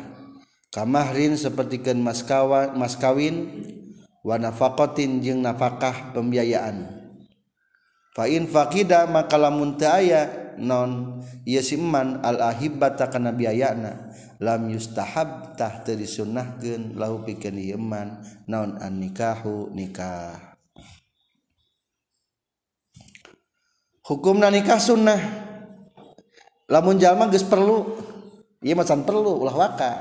[0.73, 3.61] Kamahrin sepertikan maskawa maskawin
[4.25, 6.89] wa nafakotin jeung nafakah pembiayaan.
[8.17, 14.09] Fa in faqida maka lamun teu aya non ieu siman al ahibata kana biayana.
[14.43, 20.59] Lam yustahab tah teu disunnahkeun lahu pikeun ieu man naon an nikahu nikah.
[24.03, 25.21] Hukumna nikah sunnah.
[26.67, 27.87] Lamun jalma geus perlu
[28.59, 29.91] ieu mah can perlu ulah waka.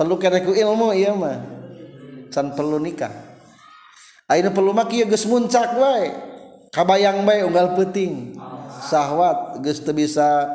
[0.00, 1.36] Perlu kene ku ilmu ieu mah
[2.32, 3.12] can perlu nikah.
[4.32, 6.08] Ayeuna perlu mah kieu geus muncak wae.
[6.72, 8.32] Kabayang bae unggal peuting.
[8.88, 10.48] Sahwat geus teu bisa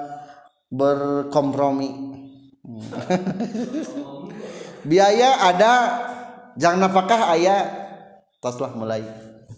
[0.73, 2.24] berkompromi
[4.89, 5.71] biaya ada
[6.58, 7.69] jangan nafkah ayah
[8.41, 9.06] taslah mulai.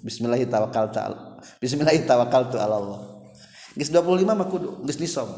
[0.04, 3.00] Bismillah tawakal ta'ala Bismillah tawakal Allah.
[3.78, 5.30] Gis 25 mah kudu nisab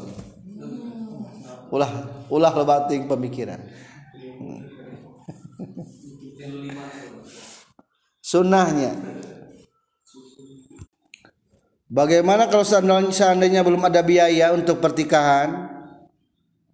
[1.70, 3.62] ulah ulah lebating pemikiran.
[8.30, 8.94] Sunnahnya.
[11.90, 12.62] Bagaimana kalau
[13.10, 15.69] seandainya belum ada biaya untuk pertikahan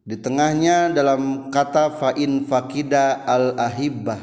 [0.06, 4.18] di tengahnya dalam kata fa'in fakida al ahibah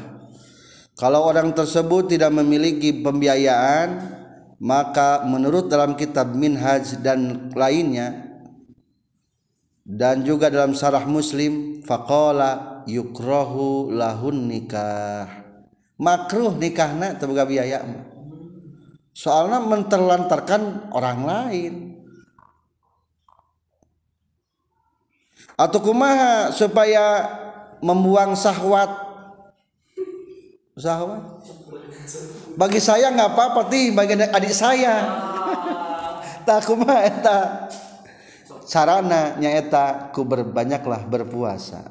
[0.96, 4.16] kalau orang tersebut tidak memiliki pembiayaan
[4.64, 8.32] maka menurut dalam kitab minhaj dan lainnya
[9.84, 15.28] dan juga dalam sarah muslim faqala yukrohu lahun nikah.
[16.00, 17.84] Makruh nikahna terbuka biaya
[19.14, 21.72] soalnya menterlantarkan orang lain
[25.54, 27.30] atau kumaha supaya
[27.78, 28.90] membuang sahwat
[30.74, 31.22] sahwat
[32.54, 33.90] bagi saya nggak apa-apa ti.
[33.90, 34.94] Bagi adik saya.
[36.44, 37.38] Tak kumaha eta?
[38.68, 41.88] Sarana nyaeta ku berbanyaklah berpuasa.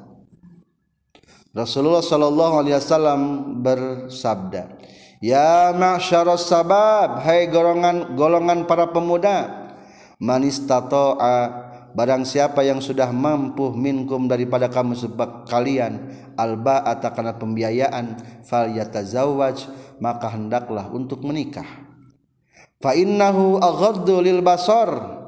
[1.50, 3.20] Rasulullah Shallallahu Alaihi Wasallam
[3.62, 4.74] bersabda
[5.22, 9.70] Ya ma'syaros sabab Hai golongan golongan para pemuda
[10.18, 18.68] manistato'a barang siapa yang sudah mampu minkum daripada kamu sebab kalian alba atakana pembiayaan fal
[18.68, 19.70] yatazawwaj
[20.02, 21.66] maka hendaklah untuk menikah.
[22.82, 25.22] Fa innahu aghaddu lil basar.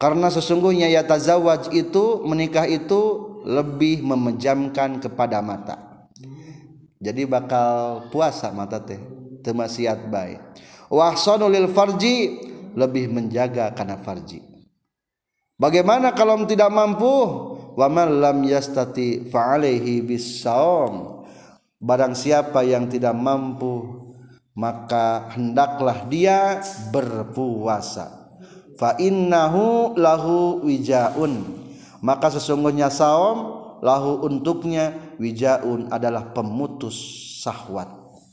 [0.00, 6.06] Karena sesungguhnya yatazawwaj itu menikah itu lebih memejamkan kepada mata.
[6.98, 8.98] Jadi bakal puasa mata teh
[9.42, 10.38] temasiat baik
[10.86, 12.38] wahsanu lil farji
[12.78, 14.40] lebih menjaga karena farji
[15.62, 17.14] Bagaimana kalau tidak mampu?
[17.78, 21.22] Wa man lam yastati fa alaihi bisaum.
[21.78, 24.02] Barang siapa yang tidak mampu
[24.52, 26.60] maka hendaklah dia
[26.92, 28.28] berpuasa.
[28.76, 31.62] Fa innahu lahu wijaun.
[32.02, 36.98] Maka sesungguhnya saum lahu untuknya wijaun adalah pemutus
[37.40, 37.88] sahwat.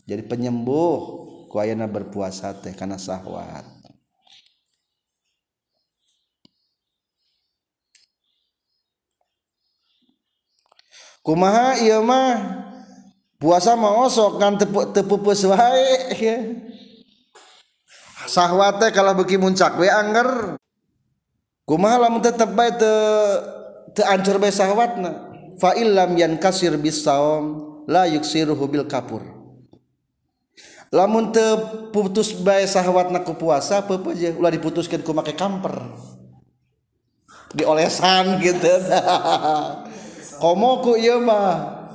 [0.10, 0.98] Jadi penyembuh
[1.48, 3.79] kuayana berpuasa teh karena sahwat.
[11.24, 12.60] Kumaha iya mah?
[13.40, 16.12] Puasa mah osok kan tepu tepupus wae
[18.28, 20.60] sahwate kalau beki muncak we angger.
[21.64, 22.94] Kumaha lamun tetep bae te
[23.96, 25.32] te ancur bae sahwatna?
[25.56, 29.24] Fa illam yankasir bisaum la yuksiruhu bil kapur.
[30.92, 35.80] Lamun teu putus bae sahwatna ku puasa apa aja ulah diputuskeun ku make kamper.
[37.56, 38.70] Diolesan gitu
[40.40, 41.52] komo ku iya mah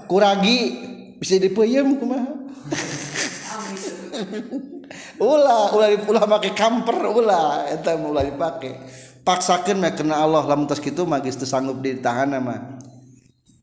[0.06, 0.92] kuragi.
[1.18, 2.44] Bisa dipeyem kumaha?
[5.14, 7.66] Ulah ulah ulah make kamper ulah.
[7.70, 8.76] Eta ulah dipake.
[9.24, 12.78] Paksakeun mah kena Allah lamun tos kitu mah geus sanggup ditahan mah.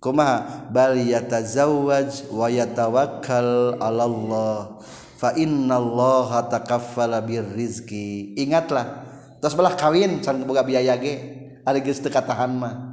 [0.02, 0.66] Kumaha?
[0.74, 4.82] Bal yatazawwaj wa yatawakkal 'ala Allah
[5.22, 8.34] fa innallaha takaffala birrizqi.
[8.42, 9.06] Ingatlah
[9.38, 11.38] tos belah kawin can boga biaya ge.
[11.62, 12.91] Ari geus katahan mah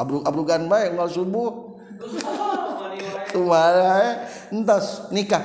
[0.00, 1.76] abrug-abrugan bae ngal subuh.
[3.30, 5.44] Kumaha entos nikah.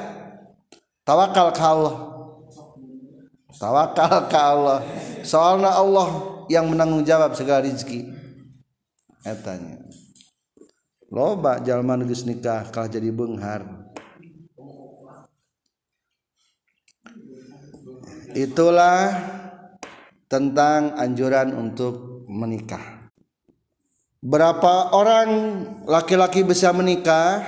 [1.03, 1.95] Tawakal ka Allah.
[3.59, 4.79] Tawakal ka Allah.
[5.21, 8.05] Soalna Allah yang menanggung jawab segala rezeki
[9.25, 9.81] etanya
[11.09, 13.65] loba jalma geus nikah kalah jadi beunghar
[18.37, 19.17] itulah
[20.29, 22.94] tentang anjuran untuk menikah
[24.25, 25.29] berapa orang
[25.85, 27.45] laki-laki bisa menikah?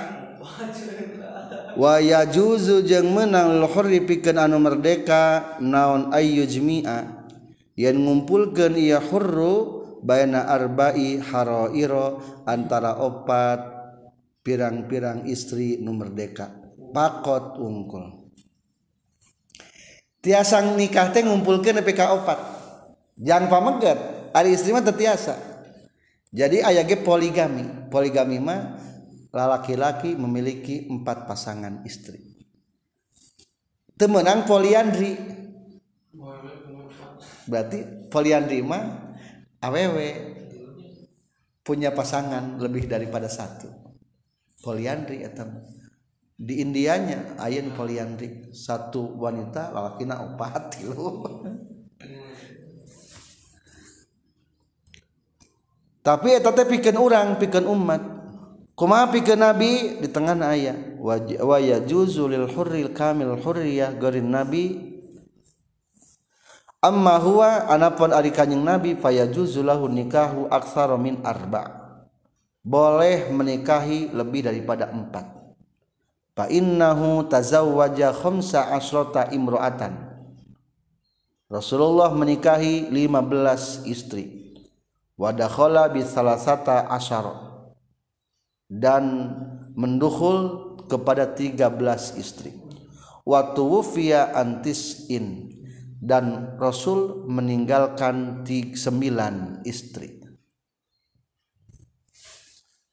[1.78, 7.30] Wa yajuzu jeung menang hurri pikeun anu merdeka naon ayyujmi'a
[7.78, 9.54] yen ngumpulkeun ieu hurru
[10.02, 13.62] baina arba'i harairo antara opat
[14.42, 16.50] pirang-pirang istri nu merdeka.
[16.90, 18.26] Pakot ungkul
[20.18, 22.38] tiasa nikah teh ngumpulkeun nepi ka opat.
[23.22, 23.98] Jangan pamegat
[24.34, 25.47] ari istri mah tiasa
[26.28, 27.88] jadi aya ge poligami.
[27.88, 28.76] Poligami mah
[29.32, 32.20] laki-laki memiliki empat pasangan istri.
[33.96, 35.16] Temenang poliandri.
[37.48, 39.16] Berarti poliandri mah
[39.64, 39.96] aww
[41.64, 43.68] punya pasangan lebih daripada satu.
[44.60, 45.48] Poliandri atau
[46.36, 48.52] di Indianya ayen poliandri.
[48.52, 50.76] Satu wanita lalakina opat
[56.08, 58.00] tapi eta teh pikeun urang pikeun umat.
[58.72, 60.00] Kumaha pikeun nabi?
[60.00, 60.72] Di tengah aya.
[60.96, 64.88] Wa yajuzu lil hurril kamil hurriyah garin nabi.
[66.80, 71.76] Amma huwa anapun ari kanjing nabi fayajuzu lahu nikahu aksara min arba.
[72.64, 75.28] Boleh menikahi lebih daripada empat.
[76.32, 80.08] Fa innahu tazawwaja khamsa asrata imro'atan
[81.50, 84.47] Rasulullah menikahi 15 istri
[85.18, 87.34] wa dakhala bi salasata asyar
[88.70, 89.34] dan
[89.74, 91.58] mendukhul kepada 13
[92.16, 92.54] istri
[93.26, 95.52] wa tuwfiya antisin
[95.98, 98.46] dan Rasul meninggalkan
[98.78, 100.14] sembilan istri.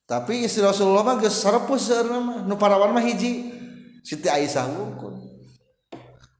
[0.06, 3.54] Tapi istri Rasulullah mah geus sarepus mah nu parawan mah hiji
[4.06, 5.18] Siti Aisyah wungkul.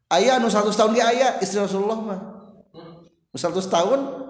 [0.06, 2.20] Aya anu 100 tahun di aya istri Rasulullah mah.
[3.34, 4.25] Nu 100 tahun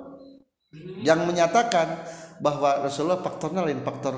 [1.05, 2.03] yang menyatakan
[2.39, 4.15] bahwa Rasulullah faktornya lain faktor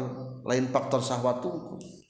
[0.48, 1.44] lain faktor syahwat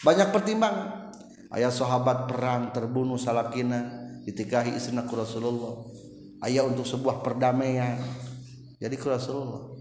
[0.05, 1.09] banyak pertimbangan.
[1.47, 3.87] Ayah sahabat perang terbunuh salakina
[4.27, 5.79] ditikahi istrina ku Rasulullah.
[6.43, 7.97] Ayah untuk sebuah perdamaian.
[8.77, 9.73] Jadi ku Rasulullah.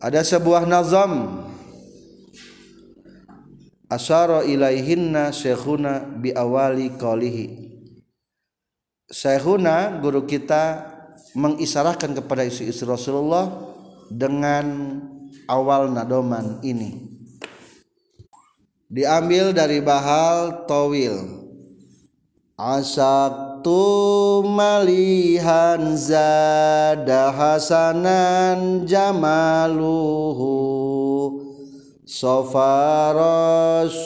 [0.00, 1.44] Ada sebuah nazam.
[3.92, 7.71] Asyara ilaihinna syekhuna bi awali qalihi
[9.12, 10.88] syekhuna guru kita
[11.36, 13.52] mengisarahkan kepada istri-istri Rasulullah
[14.08, 14.98] dengan
[15.44, 17.12] awal nadoman ini.
[18.92, 21.42] Diambil dari bahal towil
[22.62, 23.74] Asaktu
[24.44, 30.52] malihan zada hasanan jamaluhu.
[32.04, 32.52] Sofaros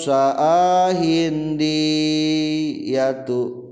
[0.06, 1.74] sa'ahindi
[2.94, 3.65] yatu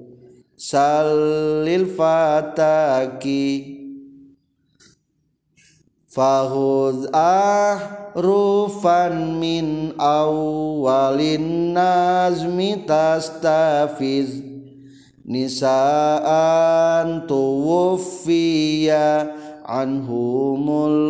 [0.64, 3.76] salil fataki.
[6.08, 14.40] Fahuz ahrufan min awalin nazmi tastafiz.
[15.24, 19.08] Nisaan tuwfiya
[19.68, 21.00] anhumul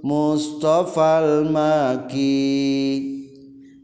[0.00, 3.08] mustafal maki.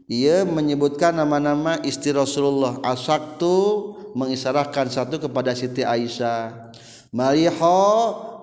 [0.09, 2.81] Ia menyebutkan nama-nama istri Rasulullah.
[2.81, 6.71] Asaktu mengisarahkan satu kepada Siti Aisyah.
[7.09, 7.81] Maliho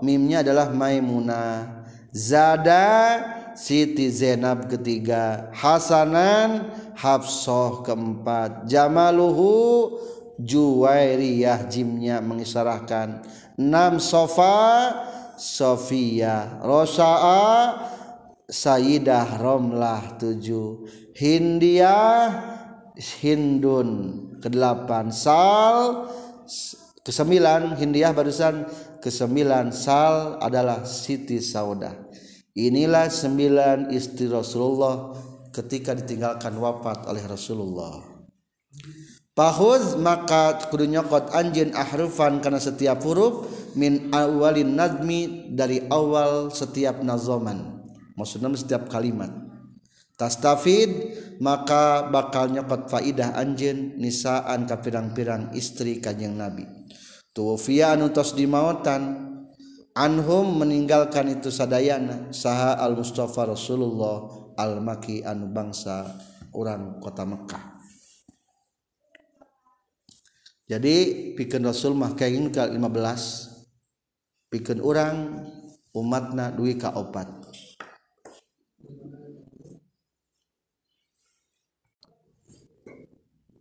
[0.02, 1.86] mimnya adalah Maimunah.
[2.10, 3.22] Zada
[3.56, 5.48] Siti Zainab ketiga.
[5.54, 8.66] Hasanan Hafsah keempat.
[8.68, 9.54] Jamaluhu
[10.36, 13.24] Juwairiyah jimnya mengisarahkan
[13.56, 14.92] enam Sofa
[15.40, 16.60] Sofia.
[16.60, 17.76] Rosa'a
[18.46, 20.86] Sayyidah Romlah tujuh.
[21.16, 22.28] Hindiah
[22.96, 23.90] Hindun
[24.46, 25.10] kedelapan.
[25.10, 26.06] Sal
[27.02, 28.62] kesembilan Hindiah barusan.
[29.02, 31.94] Kesembilan sal adalah Siti Saudah.
[32.58, 35.14] Inilah sembilan istri Rasulullah
[35.54, 38.02] ketika ditinggalkan wafat oleh Rasulullah.
[39.36, 47.04] Pahuz maka kudu nyokot anjin ahrufan karena setiap huruf min awalin nadmi dari awal setiap
[47.04, 47.84] nazoman.
[48.16, 49.45] Maksudnya setiap kalimat
[50.16, 50.90] tastafid
[51.38, 56.64] maka bakal nyokot faidah anjen nisaan ka pirang-pirang istri kanjeng nabi.
[57.36, 59.36] Tuwfiya anu tos dimautan
[59.92, 64.24] anhum meninggalkan itu sadayana saha al mustafa rasulullah
[64.56, 66.16] al maki anu bangsa
[66.56, 67.76] orang kota Mekah.
[70.66, 70.96] Jadi
[71.38, 75.46] pikeun rasul mah kaingin ka 15 pikeun orang
[75.94, 77.45] umatna duwi ka opat.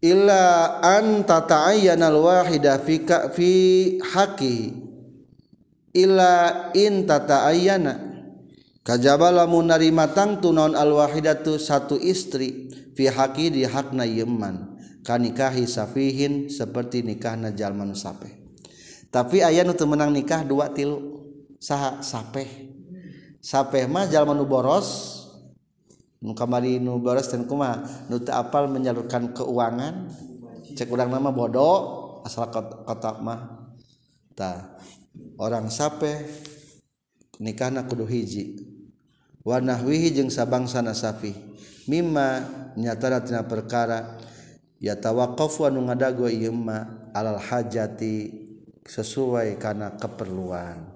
[0.04, 3.52] illa an tata'ayyana al-wahida fi ka fi
[4.00, 4.58] haqi.
[5.96, 8.16] Illa in tata'ayyana.
[8.86, 16.50] Kajaba lamun narima tangtu naon al-wahidatu satu istri fi haqi di hakna yeman kanikahi safihin
[16.54, 18.46] seperti nikahna jalman sapeh
[19.16, 21.24] tapi aya nu teu menang nikah dua tilu
[21.56, 22.68] saha sapeh.
[23.40, 25.24] Sapeh mah jalman boros
[26.34, 30.10] kamari nu boros dan kuma nu apal menyalurkan keuangan
[30.74, 31.78] cek urang nama bodoh
[32.26, 33.70] asal kotak mah.
[34.34, 34.76] Ta
[35.38, 36.26] orang sape
[37.38, 38.74] nikahna kudu hiji.
[39.46, 41.38] Wanahwihi jeung sabangsa nasafi
[41.86, 44.18] mimma nyatana tina perkara
[44.82, 48.34] ya tawaqaf wa nu ngadago ieu mah alal hajati
[48.82, 50.90] sesuai kana keperluan.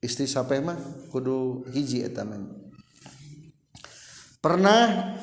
[0.00, 0.80] Istri sape mah
[1.12, 2.61] kudu hiji eta mah.
[4.42, 5.14] Pernah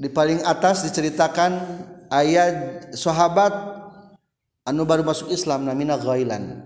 [0.00, 1.60] di paling atas diceritakan
[2.08, 3.52] ayat sahabat
[4.64, 6.64] anu baru masuk Islam namina ghailan.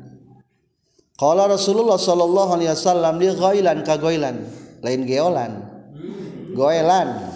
[1.19, 4.47] Qala Rasulullah sallallahu alaihi wasallam dia ghailan ka ghailan
[4.87, 5.53] lain geolan.
[6.55, 7.35] Goelan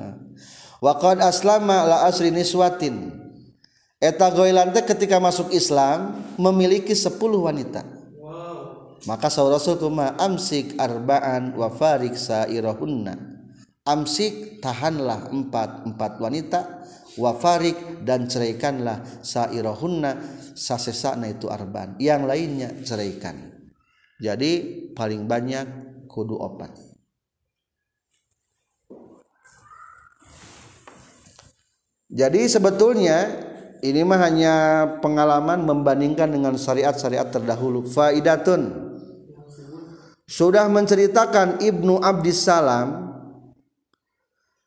[0.84, 0.92] wa
[1.24, 3.16] aslama la asri niswatin.
[3.96, 7.99] Eta goelan teh ketika masuk Islam memiliki 10 wanita
[9.08, 13.16] maka saur Rasul kuma amsik arbaan wa farik sairahunna.
[13.88, 16.60] Amsik tahanlah empat empat wanita.
[17.16, 20.42] Wa farik dan ceraikanlah sairahunna.
[20.52, 23.56] Sasesana itu arban yang lainnya ceraikan.
[24.20, 25.66] Jadi paling banyak
[26.04, 26.76] kudu opat.
[32.10, 33.48] Jadi sebetulnya
[33.80, 34.54] ini mah hanya
[35.00, 37.88] pengalaman membandingkan dengan syariat-syariat terdahulu.
[37.88, 38.89] Faidatun
[40.30, 43.10] sudah menceritakan Ibnu Abdissalam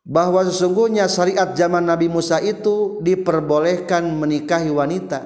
[0.03, 5.24] bahwa sesungguhnya syariat zaman Nabi Musa itu diperbolehkan menikahi wanita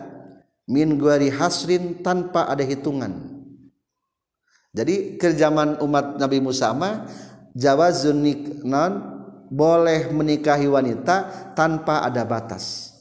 [0.69, 3.33] min guari hasrin tanpa ada hitungan.
[4.77, 5.33] Jadi ke
[5.81, 7.09] umat Nabi Musa mah
[7.57, 8.21] jawazun
[8.61, 8.93] non
[9.49, 12.93] boleh menikahi wanita tanpa ada batas.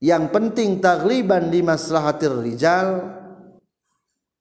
[0.00, 3.19] Yang penting tagliban di maslahatir rijal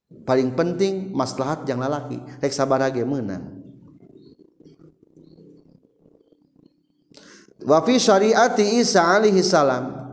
[0.09, 2.17] paling penting maslahat yang lalaki.
[2.41, 3.61] Rek sabarage menang.
[7.61, 10.09] Wa fi Isa alaihi salam.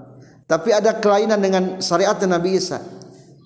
[0.46, 2.78] Tapi ada kelainan dengan syariat Nabi Isa.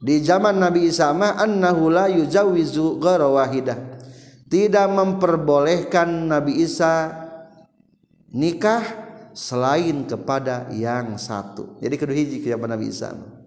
[0.01, 3.79] Di zaman Nabi Isa ma annahu la yujawizu ghara wahidah.
[4.51, 7.15] Tidak memperbolehkan Nabi Isa
[8.35, 8.83] nikah
[9.31, 11.79] selain kepada yang satu.
[11.79, 13.40] Jadi kedua hiji ke Nabi Isa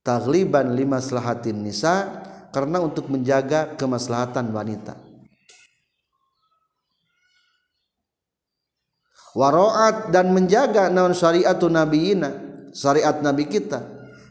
[0.00, 4.98] tagliban lima selahatin nisa karena untuk menjaga kemaslahatan wanita.
[9.30, 12.34] Waroat dan menjaga naon syariatu nabiyina
[12.74, 13.78] syariat nabi kita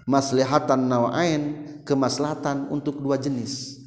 [0.04, 1.42] maslihatan nawain
[1.88, 3.80] kemaslahatan untuk dua jenis.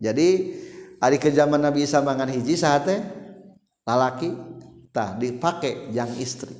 [0.00, 0.54] Jadi
[1.02, 3.02] hari ke zaman Nabi Isa mangan hiji sate
[3.82, 4.30] lalaki
[4.94, 6.54] tah dipakai yang istri.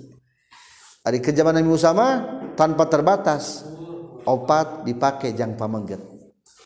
[1.06, 1.94] Hari ke zaman Nabi Musa
[2.58, 3.64] tanpa terbatas
[4.28, 6.04] opat dipakai jang pamengget.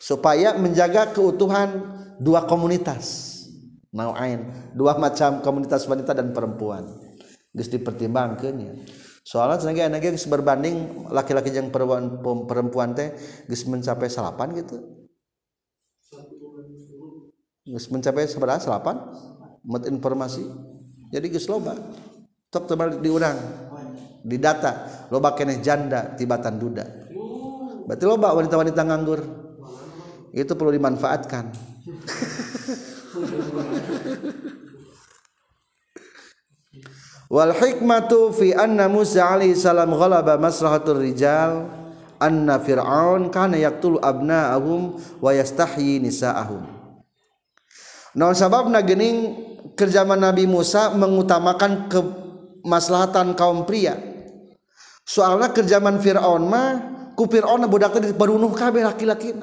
[0.03, 3.31] Supaya menjaga keutuhan dua komunitas.
[3.95, 6.83] Nauain dua macam komunitas wanita dan perempuan.
[7.53, 8.83] Geus dipertimbangkeun
[9.23, 13.15] soalnya tenaga anak geus berbanding laki-laki yang perempuan perempuan teh
[13.47, 14.81] geus mencapai salapan gitu.
[17.63, 18.59] Geus mencapai seberapa?
[18.59, 18.99] Salapan?
[19.63, 20.43] Menurut informasi.
[21.15, 21.79] Jadi geus loba.
[22.51, 23.39] Tebal diurang.
[24.19, 25.07] Di data.
[25.07, 27.02] Loba keneh janda tibatan duda
[27.87, 29.21] berarti loba wanita-wanita nganggur.
[30.33, 31.53] Itu perlu dimanfaatkan.
[37.33, 41.65] Wal hikmatu fi anna Musa alaihi salam ghalaba maslahatur rijal
[42.21, 46.65] anna fir'aun kana yaqtulu abna'ahum wa yastahyi nisa'ahum.
[48.13, 49.33] Naon sababna geuning
[49.73, 53.97] kerjaman Nabi Musa mengutamakan kemaslahatan kaum pria.
[55.01, 56.69] Soalnya kerjaman Fir'aun mah
[57.13, 59.33] ku Fir'aun budak teh diperunuh kabeh laki-laki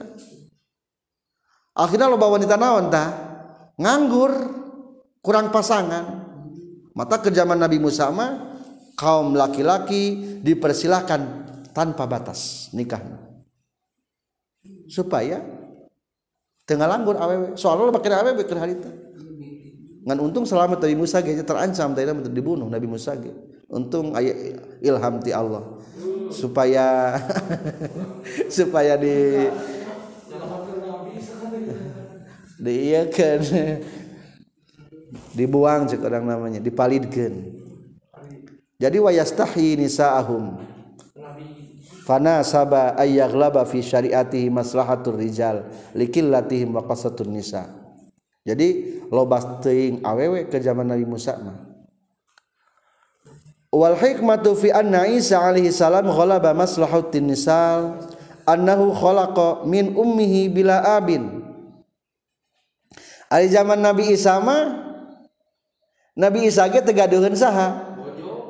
[1.74, 3.08] akhirnya lo bawa wanita naon tah
[3.80, 4.32] nganggur
[5.24, 6.04] kurang pasangan
[6.92, 8.60] mata ke zaman Nabi Musa mah
[8.98, 11.20] kaum laki-laki dipersilahkan
[11.72, 13.00] tanpa batas nikah
[14.90, 15.40] supaya
[16.66, 18.90] tengah langgur awewe soalnya pakai awewe ke hari itu
[20.04, 23.30] ngan untung selamat Nabi Musa ge terancam tadi dibunuh Nabi Musa ge
[23.70, 25.62] untung ayat ilham ti Allah
[26.30, 27.18] supaya
[28.56, 29.46] supaya di
[32.60, 33.40] diiyakeun
[35.34, 37.34] dibuang cek orang namanya dipalidkeun.
[38.80, 40.56] Jadi wayastahi nisaahum.
[42.08, 47.70] Fana saba ayyaghlaba fi syariatihi maslahatur rijal likillatihim wa qasatun nisa.
[48.42, 51.69] Jadi loba teuing awewe ke zaman Nabi Musa mah
[53.70, 57.94] wal hikmatu fi anna Isa alaihi salam ghalaba maslahatin nisa
[58.46, 61.42] annahu khalaqa min ummihi bila abin.
[63.30, 64.90] Ari zaman Nabi Isa mah
[66.18, 67.94] Nabi Isa ge tegaduhan saha?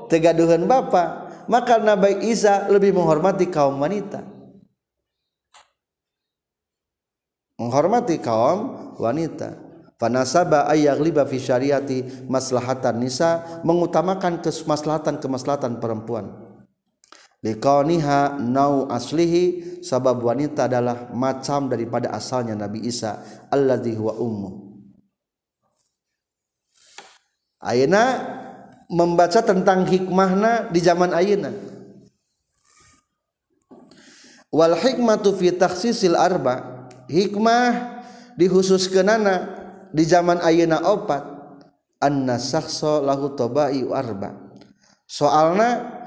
[0.09, 1.29] Tegaduhan bapa.
[1.47, 4.25] Maka Nabi Isa lebih menghormati kaum wanita.
[7.61, 9.70] Menghormati kaum wanita
[10.01, 16.33] fanasaba ayyaghliba fi syariati maslahatan nisa mengutamakan kemaslahatan kemaslahatan perempuan
[17.45, 23.21] liqauniha nau aslihi sabab wanita adalah macam daripada asalnya Nabi Isa
[23.53, 24.71] alladzi huwa ummu
[27.61, 28.25] Ayeuna
[28.89, 31.53] membaca tentang hikmahna di zaman ayeuna.
[34.49, 36.89] Wal hikmatu fi takhsisil arba.
[37.07, 38.01] Hikmah
[38.41, 39.60] dihususkeunana
[39.91, 41.23] di zaman ayeuna opat
[42.01, 44.35] anna sakhso lahu tobai arba.
[45.05, 46.01] Soalna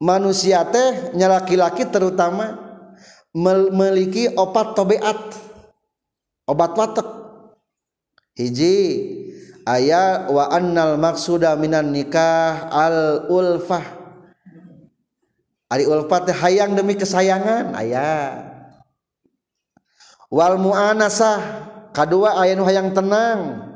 [0.00, 2.56] manusia teh nyalaki-laki terutama
[3.32, 5.20] memiliki opat tobeat
[6.44, 7.08] obat watak
[8.34, 9.06] hiji
[9.64, 13.98] ayat wa annal maksuda minan nikah al ulfah.
[15.70, 18.50] Ari ulfah teh hayang demi kesayangan ayat
[20.30, 23.70] wal mu'anasah kadua aya nu hayang tenang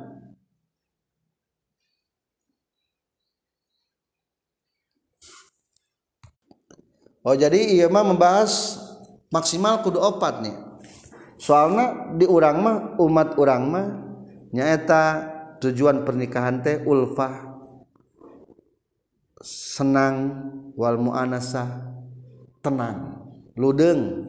[7.25, 8.77] Oh jadi iya mah membahas
[9.33, 10.53] maksimal kudu opat nih.
[11.41, 13.87] Soalnya di urang mah umat urang mah
[14.53, 15.33] nyaeta
[15.65, 17.57] tujuan pernikahan teh ulfah
[19.45, 20.17] senang
[20.77, 21.97] wal muanasah
[22.61, 23.25] tenang
[23.57, 24.29] ludeng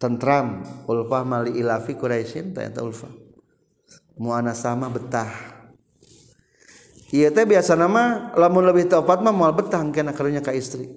[0.00, 3.12] tentram ulfah mali ilafi quraisyin teh eta ulfah.
[4.16, 5.30] Muanasah mah betah.
[7.12, 10.88] Ieu teh biasa nama lamun lebih tepat mah moal betah kena karunya ka istri.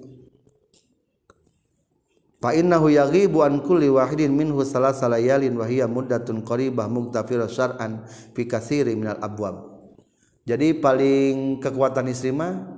[2.40, 8.04] Fa innahu yaghibu an kulli wahidin minhu salasa layalin wa hiya muddatun qaribah muktafirah syar'an
[8.08, 9.84] fi katsiri minal abwab.
[10.44, 12.68] Jadi paling kekuatan istri mah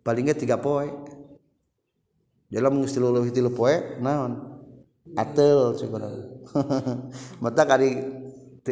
[0.00, 0.88] palingnya tiga poe.
[2.48, 4.59] Dalam istilah leuwih tilu poe naon
[5.18, 6.14] atel cukuran
[7.42, 7.90] mata kari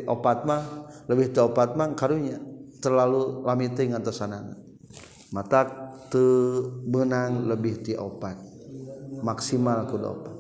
[0.07, 0.63] opat mah
[1.11, 2.39] lebih ti opat mah karunya
[2.79, 4.55] terlalu lamiting atau sanana
[5.35, 5.67] mata
[6.09, 8.49] teu benang lebih ti opat
[9.23, 10.37] maksimal kudu opat.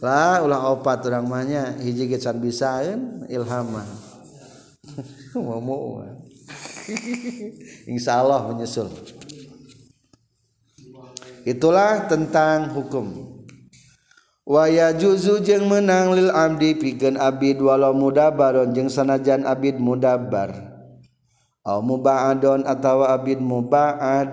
[0.00, 3.84] Lah ulah opat orang mahnya hiji gecan bisain ilhamah
[5.36, 6.00] mau
[7.92, 8.88] insya Allah menyusul.
[11.44, 13.39] Itulah tentang hukum
[14.50, 20.50] waya juzu jeng menang lil abdi pikeun abid walau mudabaron jeng sanajan abid mudabar.
[21.62, 24.26] Au mubaadon atawa abid mubaad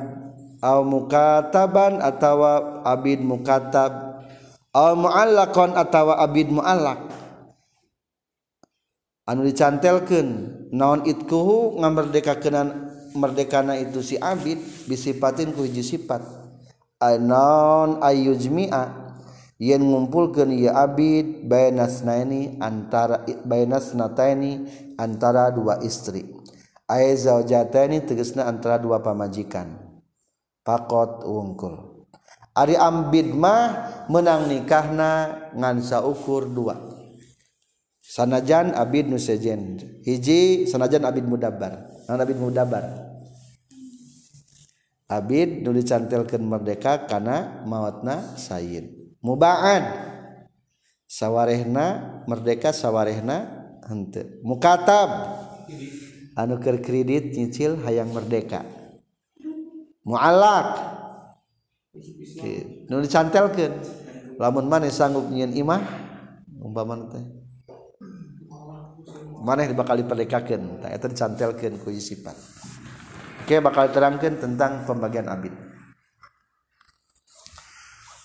[0.57, 4.25] au mukataban atawa abid mukatab
[4.73, 7.13] muallakon atawa abid muallak.
[9.27, 10.29] Anu dicantelkeun
[10.73, 12.57] naon itkuhu ngamerdekakeun
[13.13, 14.57] merdekana itu si abid
[14.89, 16.25] bisipatin ku hiji sifat.
[16.97, 19.06] Naon ayujmi'a
[19.57, 24.51] yen ngumpulkeun ieu abid bayanasnaini antara bayanasnataini
[24.97, 26.25] antara dua istri.
[26.87, 29.75] Ay zaujataini tegasna antara dua pamajikan.
[30.63, 32.07] Pakot wungkul.
[32.57, 36.79] Ari ambid mah menang nikahna ngan saukur dua.
[37.99, 39.77] Sanajan abid nu sejen.
[40.07, 42.83] Hiji sanajan abid mudabbar abid mudabbar
[45.11, 49.83] abid nu dicantelkeun merdeka kana mautna sayyid mubaad
[51.07, 53.47] sawarehna merdeka sawarehna
[53.87, 54.41] henteu.
[54.43, 55.09] Mukatab.
[56.37, 58.61] Anuker kredit nyicil hayang merdeka.
[60.05, 60.77] Mualak
[62.87, 63.73] nu dicantelkeun.
[64.37, 65.81] Lamun maneh sanggup nyieun imah
[66.61, 67.25] umpama teh.
[69.41, 72.37] Maneh bakal diperdekakeun tak eta dicantelkeun ku sifat
[73.47, 75.55] oke bakal terangkan tentang pembagian abid.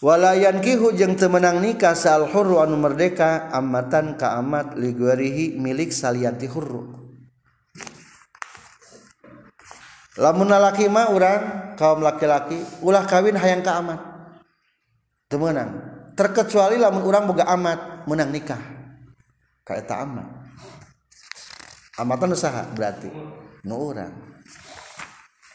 [0.03, 6.51] Walayan kihu jeng temenang nikah sal hurru anu merdeka amatan ka amat liguarihi milik salianti
[6.51, 6.91] hurru.
[10.19, 11.43] Lamun lalaki mah urang
[11.79, 14.03] kaum laki-laki ulah kawin hayang ka amat.
[15.31, 15.71] Temenang.
[16.19, 18.59] Terkecuali lamun urang boga amat menang nikah.
[19.63, 20.27] Ka eta amat.
[22.03, 23.07] Amatan usaha berarti
[23.63, 24.11] nu urang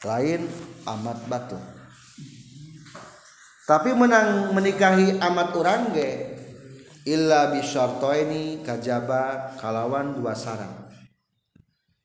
[0.08, 0.48] lain
[0.88, 1.60] amat batu
[3.68, 6.10] tapi menang menikahi amat orangge
[7.04, 10.88] illa bisyartoini kajaba kalawan dua syarat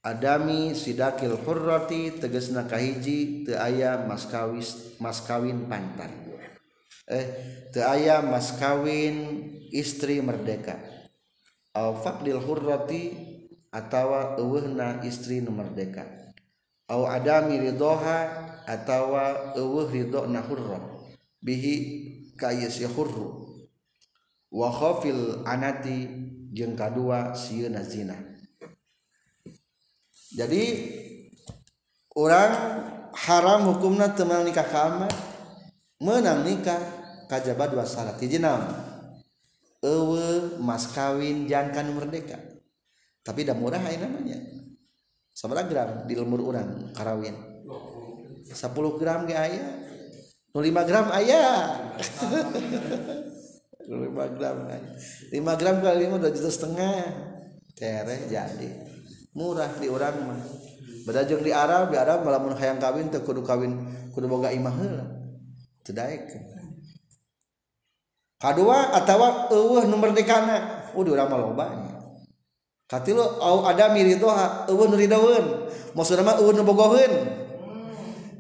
[0.03, 6.11] adami sidakil hurrati tegesna kahiji teu aya mas kawis mas kawin pantan
[7.07, 7.27] eh
[7.71, 10.77] teu aya mas kawin istri merdeka.
[11.73, 13.17] Au faqdil hurrati
[13.73, 16.05] atawa eueuhna istri nu merdeka.
[16.93, 18.29] Au adami ridhoha
[18.69, 20.45] atawa eueuh ridho na
[21.43, 21.75] bihi
[22.39, 23.51] kayas hurru.
[24.53, 26.09] Wa khafil anati
[26.55, 28.17] jeung kadua sieuna zina.
[30.33, 30.65] Jadi
[32.17, 32.53] orang
[33.13, 35.09] haram hukumna teman nikah ka
[36.01, 36.81] menang nikah
[37.29, 38.17] kajaba dua syarat.
[38.17, 38.65] Hiji naon?
[40.63, 42.39] Mas kawin jangan merdeka.
[43.23, 44.63] Tapi dah murah namanya
[45.33, 47.35] sabaraha gram di lemur orang karawin.
[48.53, 49.65] 10 gram ge aya
[50.53, 51.45] 5 gram aya
[53.89, 54.85] 5 gram aya
[55.33, 57.01] 5 gram kali 5 2 juta setengah.
[57.73, 58.69] Tereh jadi.
[59.33, 60.41] Murah di orang mah.
[61.03, 63.75] Beda di Arab di Arab lamun hayang kawin teu kudu kawin
[64.15, 65.03] kudu boga imah heula
[65.83, 66.31] teu daek
[68.39, 70.85] kadua atawa eueuh nu merdekana.
[70.95, 71.91] Udah urang mah lobanya
[72.87, 77.13] katilu au ada miridoha eueun ridaweun maksudna mah eueun bogoheun.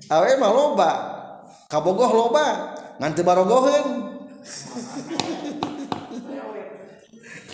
[0.06, 0.90] Awe mah loba
[1.72, 3.86] kabogoh loba nganti barogohen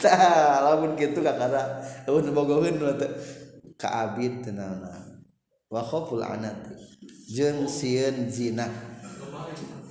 [0.02, 1.78] tah lamun gitu kakara
[2.10, 3.10] lamun bogohen teh
[3.78, 5.22] ka abid tenana
[5.70, 6.74] wa khoful anat
[7.30, 8.66] jeung sieun zina.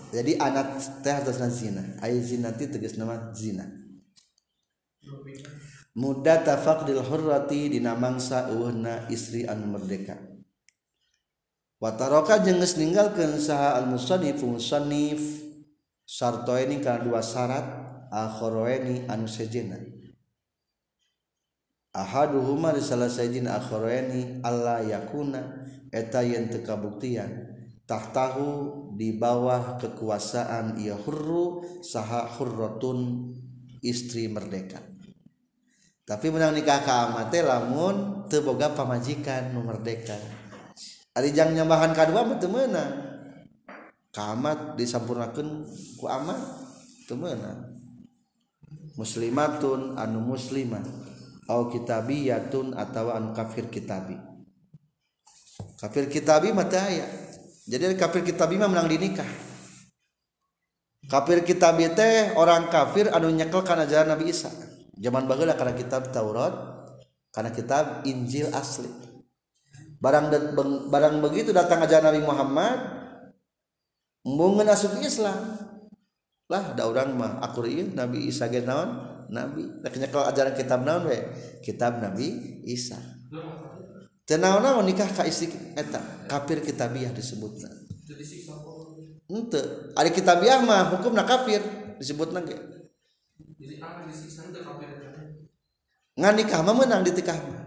[0.07, 3.63] Jadi anak teh hartosna zina ay zina ti tegas nama zina.
[5.95, 10.37] Muda tafaqdil hurrati dina mangsa eueuhna istri anu merdeka.
[11.78, 15.21] wataroka jenges meninggalkan saha al-musanif musanif
[16.05, 17.65] sarto ini karena dua syarat
[18.09, 19.78] akhoroeni anu sejena
[21.97, 27.57] ahaduhuma di salah sejin akhoroeni Allah yakuna eta yang tekabuktian
[27.88, 33.32] tahtahu di bawah kekuasaan ia hurru saha hurrotun
[33.80, 34.84] istri merdeka.
[36.07, 40.15] Tapi menang nikah ke amate lamun teboga pamajikan nu merdeka.
[41.18, 42.93] Ari jang nyambahan kadua mah teu meunang
[44.13, 45.65] ka amat disampurnakeun
[45.97, 46.38] ku amat
[47.09, 47.74] teu meunang
[48.93, 50.86] muslimatun anu muslimah
[51.49, 54.13] au kitabiyatun atau anu kafir kitabi.
[55.82, 57.09] Kafir kitabi mah teu aya.
[57.65, 59.28] Jadi kafir kitabi mah menang dinikah
[61.07, 64.51] kafir kitabi teh orang kafir anu nyekel kana jalan Nabi Isa.
[64.97, 66.53] Zaman baheula karena kitab Taurat
[67.32, 69.07] karena kitab Injil asli
[69.98, 70.26] barang
[70.93, 72.78] barang begitu datang aja Nabi Muhammad
[74.22, 75.58] mbungeun asup Islam.
[76.48, 78.88] Lah ada orang mah aku Nabi Isa ge naon?
[79.28, 81.20] Nabi laknya kalau ajaran kitab naon we?
[81.60, 82.95] Kitab Nabi Isa.
[84.24, 87.68] Teu naon nikah ka istri eta kafir kitabiah disebutna.
[89.28, 91.60] Henteu ari kitabiah mah hukumna kafir
[92.00, 92.56] disebutna ge.
[96.16, 97.66] Ngan nikah mah menang di tikah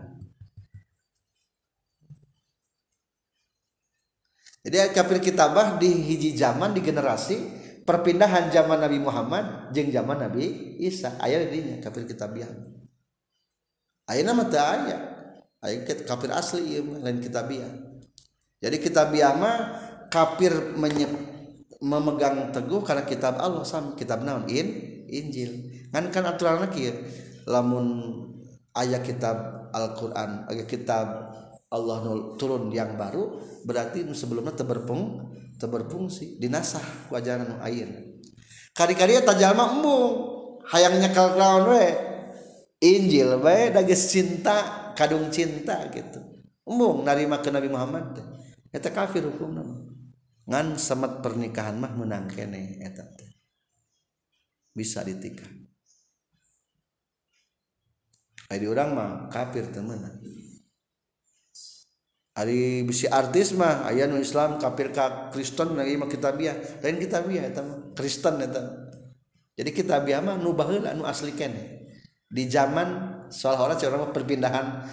[4.61, 7.41] jadi kafir kitabah di hiji zaman di generasi
[7.89, 11.17] perpindahan zaman Nabi Muhammad jeng zaman Nabi Isa.
[11.17, 12.53] Ayah dinya kafir kitabiah
[14.13, 14.99] ayah nama teu aya.
[15.65, 17.91] Ayah kafir asli ieu lain kitabiah
[18.61, 19.59] jadi kitabiah mah
[20.13, 20.53] kafir
[21.81, 24.45] memegang teguh karena kitab Allah sama kitab naon?
[24.53, 24.69] In
[25.09, 25.73] Injil.
[25.89, 26.93] Kan kan aturan lagi
[27.49, 28.13] lamun
[28.77, 31.07] ayat kitab Al-Quran ayat kitab
[31.71, 32.03] Allah
[32.35, 38.11] turun yang baru berarti sebelumnya teberpung teberfungsi dinasah wajaran air
[38.75, 40.41] kari-kari tajama embung
[40.71, 41.87] hayangnya kalau we?
[42.81, 46.23] Injil we dagis cinta kadung cinta gitu.
[46.65, 48.17] Embung narima ke Nabi Muhammad
[48.71, 49.67] eta kafir hukumna
[50.49, 53.05] ngan semet pernikahan mah menang kene eta
[54.73, 55.51] bisa ditikah.
[58.51, 60.19] Adi orang mah kafir temenan
[62.35, 66.57] hari bisi artis mah ayah nu Islam kafir ka Kristen lagi mah kitabiah.
[66.83, 67.63] Lain kitabiah eta
[67.95, 68.91] Kristen eta
[69.61, 71.85] jadi kitabiah mah nu baheula nu asli kene.
[72.31, 72.89] Di zaman
[73.29, 74.87] seolah-olah perpindahan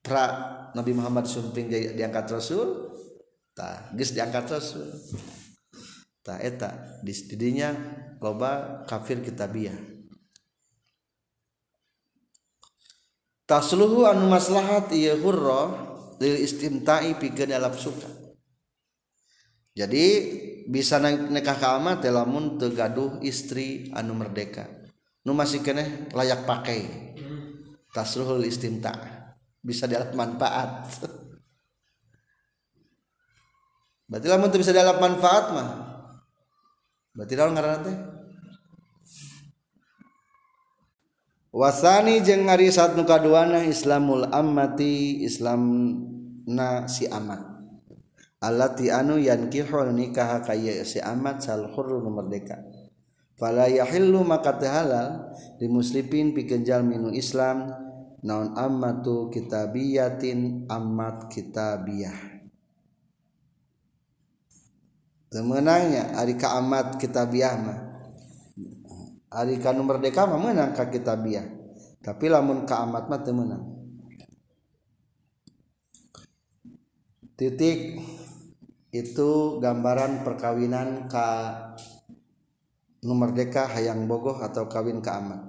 [0.00, 0.24] pra
[0.72, 2.90] Nabi Muhammad sumping diangkat Rasul
[3.54, 4.88] tah geus diangkat Rasul.
[6.24, 7.70] Tah eta di didinya
[8.18, 9.76] loba kafir kitabiah.
[13.44, 15.89] Tasluhu anu maslahat ieu hurrah
[16.20, 18.08] lil istimta'i pikeun suka.
[19.72, 20.04] Jadi
[20.68, 24.68] bisa nikah ka ama teh lamun teu gaduh istri anu merdeka.
[25.24, 26.80] Nu masih keneh layak pakai.
[27.90, 28.92] Tasruhul istimta.
[29.60, 30.88] Bisa dialap manfaat.
[34.10, 35.68] Berarti lamun teu bisa dialap manfaat mah
[37.10, 37.96] berarti naon ngaranna teh?
[41.50, 45.62] Wasani jeung ngari saat nu kaduana islamul ammati islam
[46.46, 47.50] na si amat
[48.40, 52.56] allati anu yankihu nikah kaya si amat sal hurru merdeka.
[53.36, 57.72] Fala yahillu maka halal di muslimin pikeun minu islam
[58.20, 62.16] naon ammatu kitabiyatin amat kitabiyah.
[65.32, 67.89] Temenangnya ari ka amat kitabiyah mah
[69.30, 71.46] Ari kanu merdeka mah menang ka kitabiah.
[72.02, 73.62] Tapi lamun ka amat mah teu menang.
[77.38, 78.02] Titik
[78.90, 79.30] itu
[79.62, 81.28] gambaran perkawinan ka
[83.06, 85.46] nu merdeka hayang bogoh atau kawin ka amat.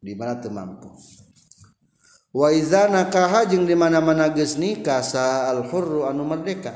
[0.00, 0.96] Di mana teu mampu.
[2.34, 6.72] Wa iza nakaha jeung di mana-mana geus nikah sa al hurru anu merdeka.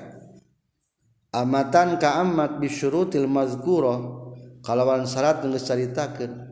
[1.32, 4.17] Amatan ka amat bisyurutil mazkurah
[4.68, 6.44] kalawan syarat geus caritakeun.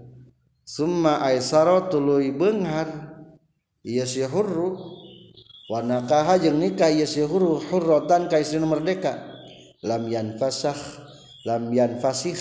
[0.64, 2.88] Summa aisara tuluy beunghar
[3.84, 4.80] ieu si hurru.
[5.68, 9.20] Wa nakaha jeung nikah ieu si hurru hurratan ka istri merdeka.
[9.84, 11.04] Lam yanfasakh
[11.44, 12.40] lam yanfasikh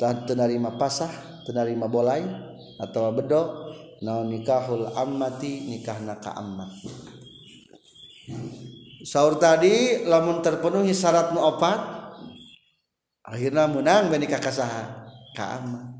[0.00, 1.12] tan teu narima pasah
[1.44, 2.24] teu narima bolai
[2.80, 3.68] atau bedo
[4.00, 6.72] naon nikahul ammati nikahna ka ammat.
[9.06, 11.95] Saur tadi lamun terpenuhi syarat nu opat
[13.26, 15.96] akhirnya menang bani kakasaha kaama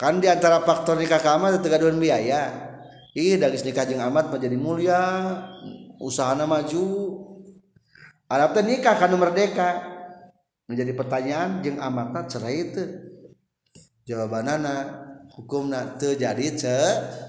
[0.00, 2.72] kan diantara faktor nikah kaama tegaduan biaya.
[3.12, 5.02] Ih dagis nikah jeng amat menjadi mulia
[6.00, 6.88] usahana maju.
[8.32, 9.70] Arab teh nikah kan merdeka.
[10.72, 12.80] Menjadi pertanyaan jeng amatna cerai itu
[14.08, 15.04] jawabanana
[15.36, 16.56] hukumna terjadi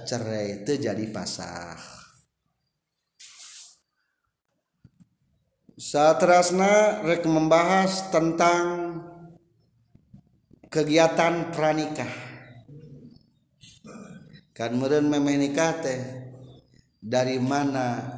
[0.06, 2.01] cerai terjadi pasah
[5.82, 9.02] Satrasna rek membahas tentang
[10.70, 12.14] kegiatan pranikah.
[14.54, 15.98] Kan meureun memeh nikah teh
[17.02, 18.14] dari mana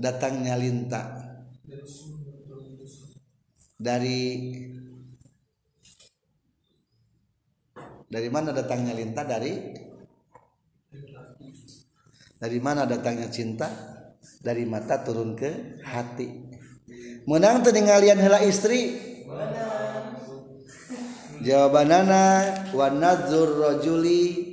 [0.00, 1.28] datangnya linta
[3.76, 4.48] dari
[8.08, 9.52] dari mana datangnya linta dari
[12.40, 13.95] dari mana datangnya cinta
[14.40, 16.46] dari mata turun ke hati.
[17.26, 18.94] Menang teningalian hela istri?
[21.42, 22.24] Jawabanana
[22.70, 24.46] wa wanadzur rajuli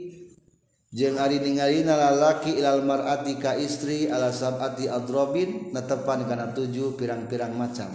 [0.93, 7.53] jeung ari ningali lalaki ilal mar'ati ka istri ala sab'ati adrobin netepan kana tujuh pirang-pirang
[7.53, 7.89] macam.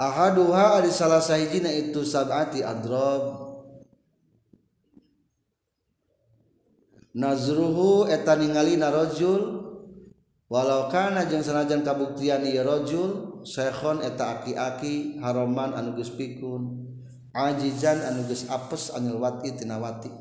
[0.00, 3.51] Ahaduha ari salah sahijina itu sab'ati adrob.
[7.16, 9.62] nazruhu eta ningali narojul.
[10.52, 16.92] Walau kana jeung sanajan kabuktian ieu rajul syekhon eta aki-aki haroman anu geus pikun.
[17.32, 20.12] Ajizan anu geus apes anil wati tina wati.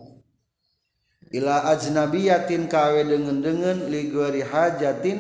[1.36, 4.08] Ila ajnabiyatin kawe dengen-dengen li
[4.40, 5.18] hajatin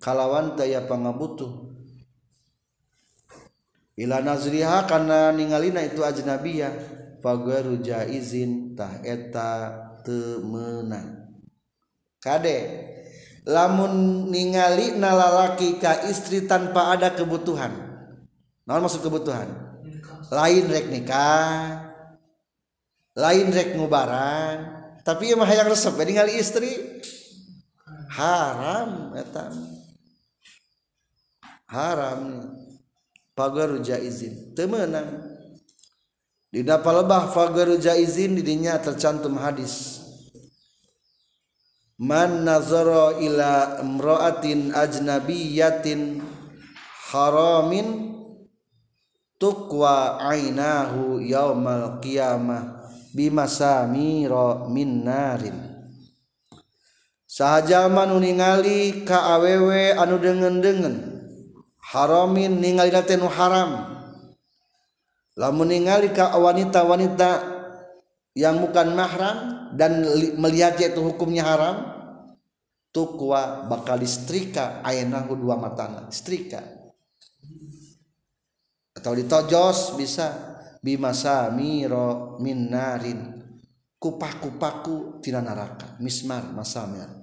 [0.00, 1.68] kalawan daya pangabutuh.
[4.00, 6.72] Ila nazriha kana ningalina itu ajnabiyah
[7.20, 11.36] fagwaru jaizin tah eta temenang
[12.16, 12.88] kade
[13.44, 17.72] lamun ningali nalalaki ka istri tanpa ada kebutuhan.
[18.68, 19.48] Naon maksud kebutuhan?
[20.32, 21.88] Lain rek nikah
[23.16, 26.72] lain rek ngubaran tapi mah yang resep ningali istri.
[28.12, 29.52] Haram eta.
[31.68, 32.52] Haram.
[33.32, 35.38] Pagar jaizin temenang
[36.50, 39.97] di lebah fagar jaizin didinya tercantum hadis
[41.98, 46.22] man nazara ila imra'atin ajnabiyatin
[47.10, 48.14] haramin
[49.34, 55.58] tuqwa ainahu yaumal qiyamah bimasamira min narin.
[57.28, 61.22] Sahajalma nu ningali ka awewe anu dengen-dengen
[61.82, 63.98] haramin ningali teh nu haram.
[65.38, 67.58] Lamun ningali ka wanita-wanita
[68.34, 70.02] yang bukan mahram dan
[70.34, 71.76] melihat itu hukumnya haram
[72.90, 76.10] tukwa bakal istrika ayenahu dua matana.
[76.10, 76.58] Istrika
[78.98, 80.58] atau ditojos bisa.
[80.78, 83.34] Bimasa miro min narin.
[83.98, 87.18] Kupah-kupaku tina neraka mismar masamir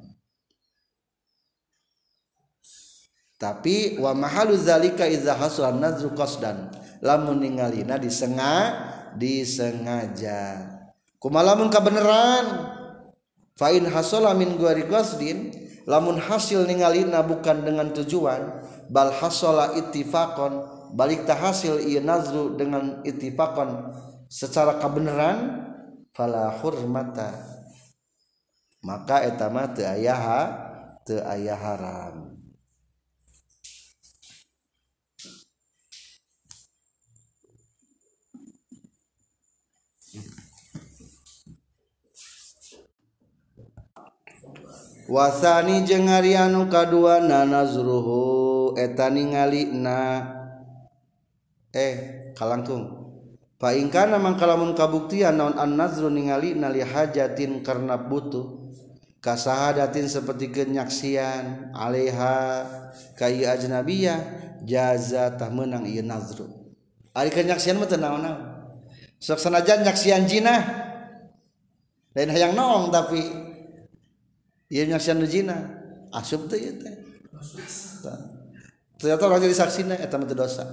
[3.35, 6.71] tapi wa mahalu zalika idza hasal nazru qasdan.
[7.03, 8.75] Lamun ningalina disenga
[9.13, 10.74] disengaja
[11.25, 12.69] kumalamun kabeneran.
[13.57, 15.49] Fa in hasala min ghairi qasdin
[15.89, 18.61] lamun hasil ningalina bukan dengan tujuan
[18.93, 20.61] bal hasala ittifaqan
[20.93, 23.89] balik hasil ia nazru dengan ittifaqan
[24.29, 25.65] secara kebenaran
[26.13, 27.33] fala hurmata.
[28.85, 30.13] Maka eta mah teu aya
[31.01, 32.24] teu aya haram
[45.05, 50.25] wasani jeung ari anu kadua nanazruhu eta ningali na
[51.71, 53.05] eh kalangkung.
[53.55, 58.67] Paingkana mangkalamun kabuktian naon an nazru ningali nali hajatin karena butuh
[59.23, 62.67] kasahadatin seperti kenyaksian alaiha
[63.15, 64.19] kai ajnabiyah
[64.67, 66.51] jaza tah menang ieu nazru
[67.15, 68.43] ari kenyaksian mah teu naon-naon
[69.23, 70.83] sok sanajan nyaksian jinah.
[72.15, 73.23] Lain hayang noong tapi
[74.69, 75.57] Iya nyaksian jina
[76.09, 76.93] asup teh ieu teh.
[78.97, 80.65] Ternyata orang jadi saksina eta eh, mah dosa.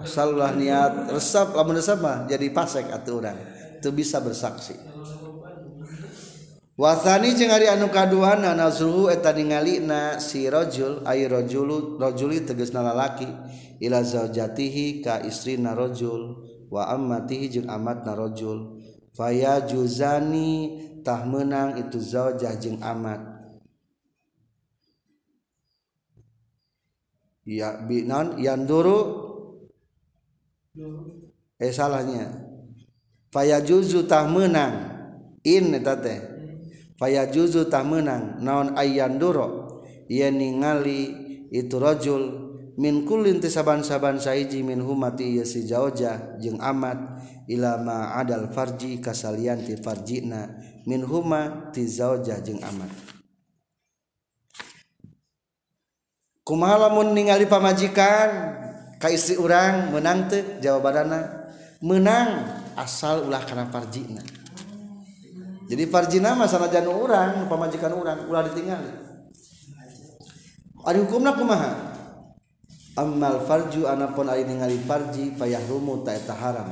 [0.00, 3.36] salah niat resep lamun resep mah jadi pasek atuh urang.
[3.84, 4.76] Teu bisa bersaksi.
[6.80, 13.28] Wasani jeung ari anu kaduana nazruhu eta ningalina si rajul ai rajulu rajuli tegasna lalaki
[13.84, 16.40] ila zaujatihi ka istrina rajul
[16.72, 18.79] wa ammatihi jeung amatna rajul
[19.20, 23.20] faya juzani tah menang itu zaujah jeung amat.
[27.44, 29.28] Ya binan yanduru
[31.60, 32.32] eh salahnya.
[33.28, 34.88] Faya juzu tah menang.
[35.44, 36.20] In eta teh.
[36.96, 38.40] Faya juzu tah menang.
[38.40, 41.12] Naon ayyan duro ia ningali
[41.52, 46.98] itu rajul min kullin saaban-saaban saiji min humati ieu si jeung amat
[47.50, 50.46] ilama adal farji kasalian ti farjina
[50.86, 52.90] min huma ti zaujah jeung amat.
[56.46, 58.58] Kumaha lamun ningali pamajikan?
[59.00, 61.48] Ka istri urang menang teu jawabanna
[61.80, 62.44] menang
[62.76, 64.20] asal ulah kana farjina.
[65.70, 69.10] Jadi farjina mah sanajan urang pamajikan urang ulah ditinggali
[70.84, 71.99] ari hukumna kumaha?
[73.00, 76.68] Amal farju anapun ari ningali farji payah rumu ta eta haram.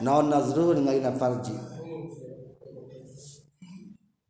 [0.00, 1.52] Naon nazruhu ningali na farji.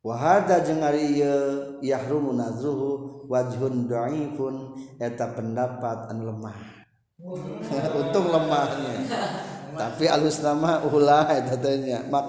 [0.02, 6.58] Wa hadza jeung ari ieu yahrumu nazruhu wajhun dhaifun eta pendapat anu lemah.
[8.02, 9.06] Untung lemahnya.
[9.78, 12.02] Tapi alus nama ulah eta teh nya.
[12.10, 12.26] Mak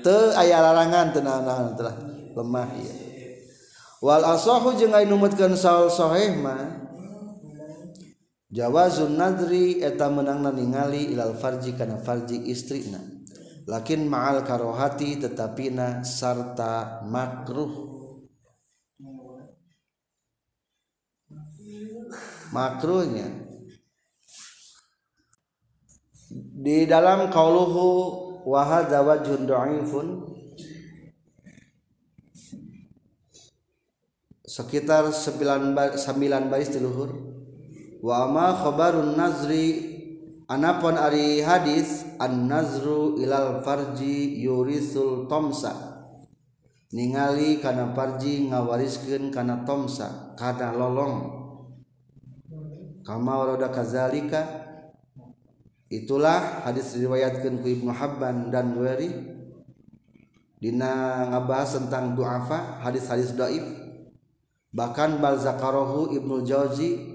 [0.00, 1.94] teu aya larangan teu naon-naon telah
[2.40, 2.96] lemah ieu.
[4.00, 6.81] Wal asahu jeung ari numutkeun saul sahih mah
[8.52, 13.00] jawazun nadri eta menangna ningali ilal farji kana farji istrina.
[13.64, 17.90] Lakin ma'al karohati tetapina sarta makruh.
[22.52, 23.48] Makruhnya.
[26.62, 27.86] Di dalam qauluhu
[28.44, 30.06] wa hadza wajhun dhaifun
[34.42, 37.31] sekitar 9 9 baris di luhur
[38.02, 39.94] wama khobarun nazri
[40.50, 45.94] anapun ari hadis an nazru ilal farji yurisul tomsa.
[46.92, 51.40] Ningali kana farji ngawariskeun kana tomsa kana lolong.
[53.06, 54.44] Kama warada kazalika
[55.88, 59.08] itulah hadis riwayatkeun ku Ibnu Habban dan Bukhari
[60.62, 63.64] dina ngabahas tentang duafa hadis-hadis dhaif.
[64.70, 67.11] Bahkan bal zakarohu Ibnu Jauzi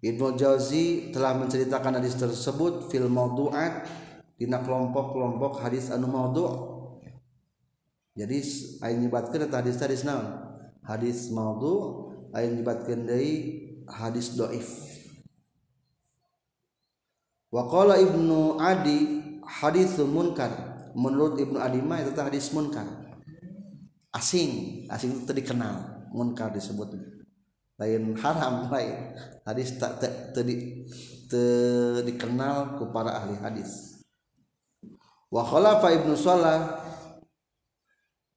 [0.00, 3.84] Ibnu Jauzi telah menceritakan hadis tersebut fil maudu'at
[4.40, 6.52] dina kelompok-kelompok hadis anu maudhu'
[8.16, 8.40] jadi
[8.80, 10.24] aing nyebatkeun eta hadis-hadis naon
[10.80, 13.32] hadis maudhu' aing nyebatkeun deui
[13.84, 14.90] hadis dhaif
[17.50, 18.98] Waqala Ibnu Adi
[19.42, 20.54] hadis munkar.
[20.94, 22.86] Menurut Ibnu Adi mah itu hadis munkar.
[24.14, 26.94] Asing, asing itu dikenal, munkar disebut.
[27.80, 29.16] lain haram lain.
[29.48, 29.98] Hadis tak
[30.36, 30.84] tadi
[32.04, 34.04] dikenal ku para ahli hadis.
[35.32, 36.84] Wa khalafa ibnu salah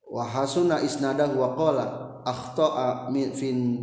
[0.08, 1.86] wa hasuna isnadahu wa qala
[2.24, 3.34] akhta'a min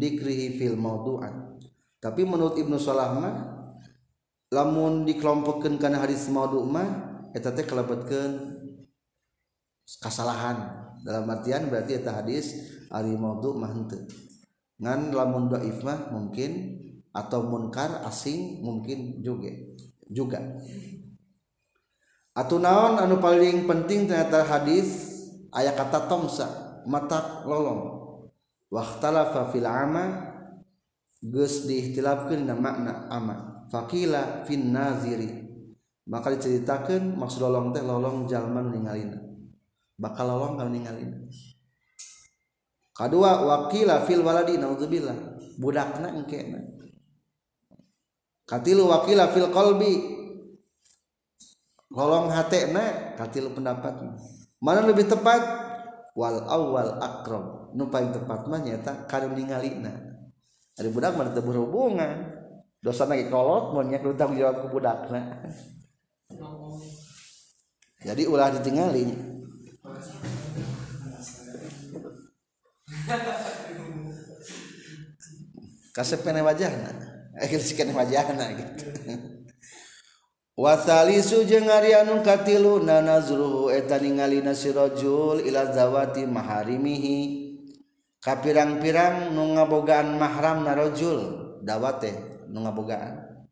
[0.01, 1.59] dikrihi fil mawdu'an.
[2.01, 3.35] Tapi menurut ibnu salah mah
[4.49, 8.59] lamun dikelompokkan karena hadis maudu mah eta teh kelebetkeun
[10.01, 12.57] kesalahan dalam artian berarti eta hadis
[12.89, 14.07] ari maudu mah henteu.
[14.81, 16.81] ngan lamun dhaif mah mungkin
[17.13, 19.53] atau munkar asing mungkin juga
[20.11, 20.41] juga.
[22.35, 25.13] Atau naon anu paling penting ternyata hadis
[25.53, 28.01] ayat kata tongsa mata lolong.
[28.71, 30.31] Waktalafa fil ama
[31.21, 33.67] geus diihtilafkeun dina makna ama.
[33.71, 35.51] Faqila fin naziri.
[36.11, 39.19] Maka diceritakan maksud lolong teh lolong jalman ningalina.
[39.95, 41.19] Bakal lolong kalau ningalina.
[43.01, 45.17] kedua wakila fil waladi naudzubillah
[45.57, 46.61] budakna engkena.
[48.45, 50.21] Katilu wakila fil qalbi.
[51.91, 53.99] Lolong hatena katilu pendapat
[54.63, 55.43] mana lebih tepat?
[56.15, 59.91] Wal awal akrom nu paling tepat mah nyata karun ningalina
[60.79, 62.37] ari budak mah teu berhubungan.
[62.81, 65.51] Dosa lagi kolot mun nya kudu tanggung jawab ku budakna.
[68.01, 69.19] Jadi ulah ditinggalinya
[75.95, 76.91] kasepene wajahna.
[77.43, 78.87] Akhir sikene wajahna gitu.
[80.61, 87.49] Wasalisu jeung Ari anu katilu nanazruhu eta ningalina si rajul ila zawati maharimihi.
[88.21, 93.49] Kapirang-pirang nu ngabogaan mahram na rajul dawate nu ngabogaan.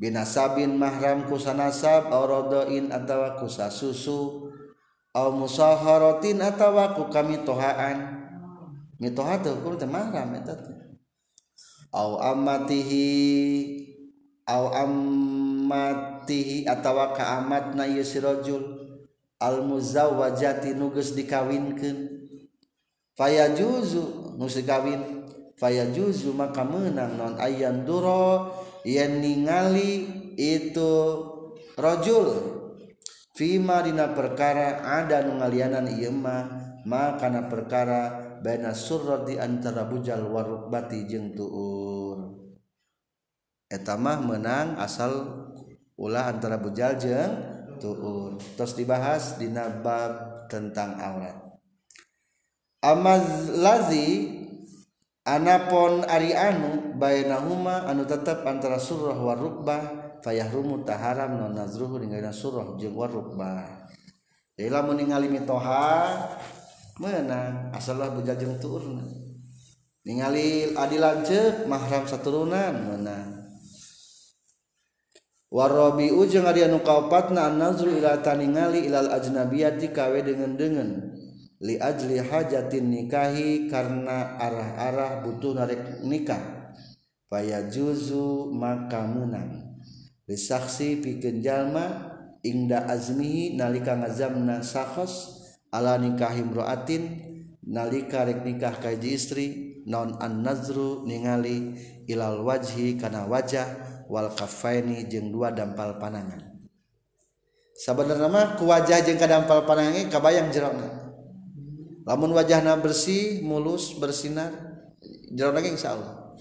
[0.00, 4.48] Binasabin mahram kusanasab sanasab atawa ku sasusu
[5.12, 8.25] aw musaharatin atawa ku kami tohaan
[9.00, 10.76] mitohatul teh mahram eta teh
[11.96, 13.08] au amatihi
[14.46, 18.62] au amatihi atawa ka amatna ieu si rajul
[19.40, 22.16] al muzawwajati nu geus dikawinkeun.
[23.16, 25.24] Fayajuzu nu dikawin
[25.56, 28.52] fayajuzu maka meunang non ayan duro
[28.84, 30.04] yen ningali
[30.36, 30.92] itu
[31.80, 32.56] rajul.
[33.36, 36.48] Fima dina perkara ada nu ngalianan ieu mah
[36.88, 42.36] maka perkara baina surra di antara bujal warukbati jeung tuur.
[43.66, 45.12] Etamah menang asal
[45.98, 47.32] ulah antara bujal jeung
[47.78, 48.40] tuur.
[48.56, 51.36] Terus dibahas di nabab tentang aurat.
[52.84, 54.30] Amaz lazi
[55.26, 59.82] anapon ari anu bainahuma anu tetap antara surah warukbah
[60.22, 63.86] fayahrumu taharam non nazruhu ninggalina surah jeung warukbah
[64.56, 66.16] Ila lamun ningali mitoha
[66.96, 69.26] menang asallah bujajeng turun
[70.06, 73.34] ningali adi lancet mahram saturunan menang.
[75.50, 80.88] Warobi ujung ari anu kaopatna nazru ila taningali ilal ajnabiyati kawe dengan dengan
[81.62, 86.74] li ajli hajatin nikahi karena arah-arah butuh narek nikah.
[87.26, 89.78] Faya juzu maka menang.
[90.26, 97.02] Disaksi pikeun jalma ingda azmihi nalika ngazamna sakhos ala nikahimroatin
[97.66, 99.46] nalikarek nikah kaji istri
[99.86, 101.78] non annazru ningali
[102.10, 103.66] ilal wajhi kana wajah
[104.06, 106.42] wal kafaini jeung dua dampal panangan.
[107.76, 111.10] Sebenarnya mah ku wajah jeung ka dampal panangan kabayang jerona
[112.06, 114.54] lamun wajahna bersih mulus bersinar
[115.34, 116.38] jerona ge insyaallah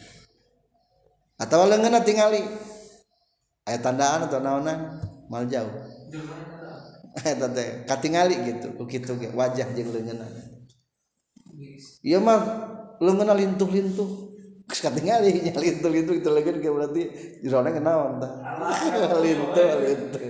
[1.42, 2.42] atawa leungeunna tingali.
[3.66, 5.74] Aya tandaan atau naonan mal jauh
[7.89, 10.20] katingali gitu begitu wajah jeng lengan
[12.03, 12.41] iya mah
[12.99, 14.09] lengan lintuh lintuh
[14.68, 17.01] katingali nya lintuh lintuh itu lagi kayak berarti
[17.41, 18.34] jero lagi naon tah
[19.22, 20.22] lintuh lintuh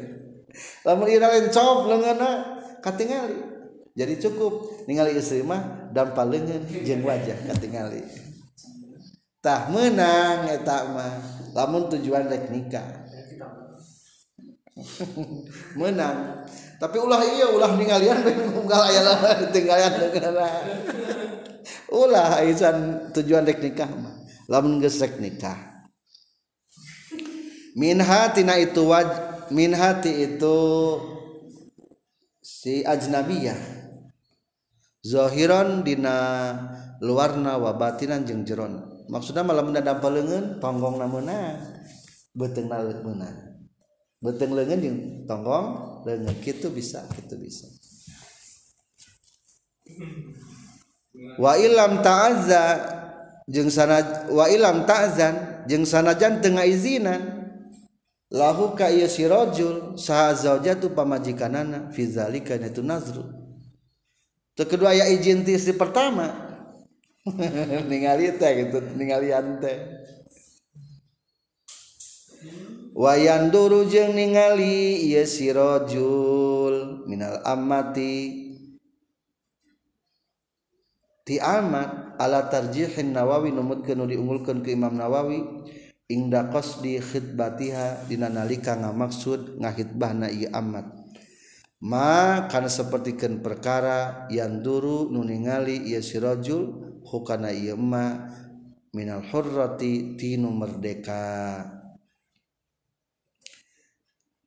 [0.85, 2.21] lamun ira lencop lengan
[2.79, 3.39] katingali
[3.95, 8.03] jadi cukup ningali istri mah dampal lengan jeung wajah katingali
[9.41, 13.07] tah menang eta mah lamun tujuan rek nikah.
[15.79, 16.43] Menang
[16.81, 18.19] tapi ulah iya ulah ninggalian
[18.59, 19.01] unggal aya
[19.53, 20.47] tinggalan negara
[21.91, 24.15] ulah aisan tujuan dek nikah mah.
[24.45, 25.57] Lamun geus rek nikah.
[27.75, 29.09] Min hatina itu waj
[29.51, 30.57] min hati itu
[32.39, 33.57] si ajnabiyah.
[35.05, 36.17] Zahiran dina
[36.97, 41.37] luarna wa batinan jeung jerona maksudna malam da dampaleungeun leungeun tonggongna
[42.33, 43.54] beuteung naleuk meunang
[44.25, 44.97] beteng lengan yang
[45.29, 47.69] tonggong lengan gitu bisa gitu bisa.
[51.37, 52.63] Wa ilam ta'azza
[53.45, 57.21] jeung sana wa ilam ta'zan jeung sanajan tengah izinan
[58.33, 63.23] lahu ka ieu si rajul saha zaujatu pamajikanana fi zalika itu nazru.
[64.55, 66.31] Teu kedua aya izin istri pertama
[67.91, 69.77] ningali teh gitu ningali teh
[72.95, 78.47] wayan duru jeung ningali ieu sirajul minal amati
[81.27, 85.43] ti amat ala tarjihin nawawi numutkeun kenu diunggulkeun ke Imam Nawawi
[86.07, 90.87] ingda qasdi khidbatiha dina nalika ngamaksud ngahitbahna ieu amat
[91.83, 98.31] ma kana sapertikeun perkara yang duru nu ningali ieu sirajul hukana ieu ma
[98.95, 101.74] minal hurrati tinu merdeka.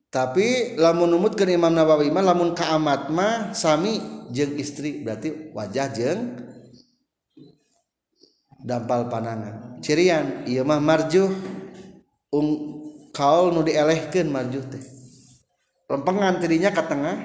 [0.09, 4.01] tapi lamun numutkeun Imam Nawawi mah lamun kaamat mah sami
[4.33, 6.21] jeung istri berarti wajah jeung
[8.65, 9.79] dampal panangan.
[9.85, 11.31] Cirian ieu mah marjuh
[12.35, 12.49] ung
[13.15, 14.83] kaul nu dielehkeun marjuh teh.
[15.89, 17.17] Lempengan tidinya ka tengah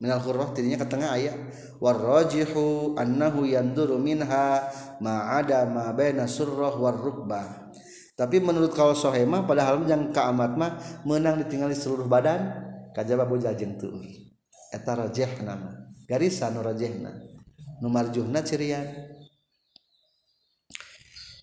[0.00, 1.36] minal qurrah tidinya ka tengah aya
[1.80, 4.64] warrajihu annahu yanduru minha
[5.00, 7.72] ma ada ma baina surrah warrukbah
[8.20, 10.76] tapi menurut kalau sohema padahal yang kaamat mah
[11.08, 12.52] menang ditinggali seluruh badan
[12.92, 14.04] kajaba bujal jeung tuur
[14.68, 17.16] eta rajihna mah garisan nu rajihna
[17.80, 18.84] nu marjuhna cirian.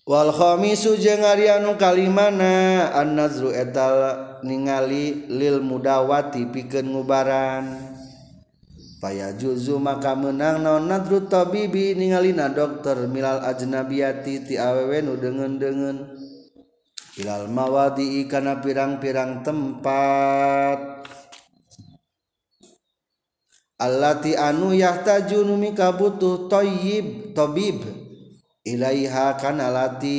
[0.08, 7.92] Wal khamisu jeung ari anu kalimana an-nazru eta ningali lil mudawati pikeun ngubaran.
[8.98, 16.17] Paya juzu maka menang naon nadru tabibi ningalina dokter milal ajnabiyati ti awewe nu deungeun-deungeun
[17.18, 21.02] ilal mawadi kana pirang-pirang tempat.
[23.78, 27.86] Allati anu yahtaju numika butuh toyib tobib
[28.66, 30.18] ilaiha kana lati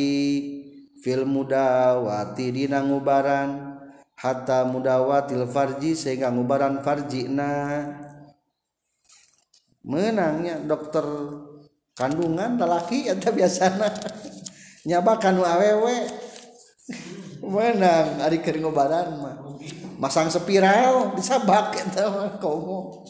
[1.00, 3.80] fil mudawati dina ngubaran.
[4.20, 7.88] Hatta mudawatil farji sehingga ngubaran farjina.
[9.88, 11.08] Menangnya dokter
[11.96, 13.88] kandungan lelaki eta biasana.
[14.88, 15.96] Nyabakan awewe
[17.50, 19.36] menang ari keur ngobaran mah.
[20.00, 23.04] Masang spiral disabak eta mah komo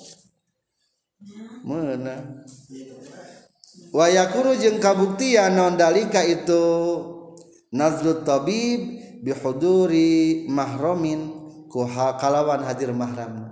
[1.62, 2.42] menang
[3.94, 6.66] wayakunu jeung kabuktian non dalika itu
[7.70, 11.30] nazrul tabib bihuduri mahramin
[11.70, 11.86] ku
[12.18, 13.46] kalawan hadir mahram.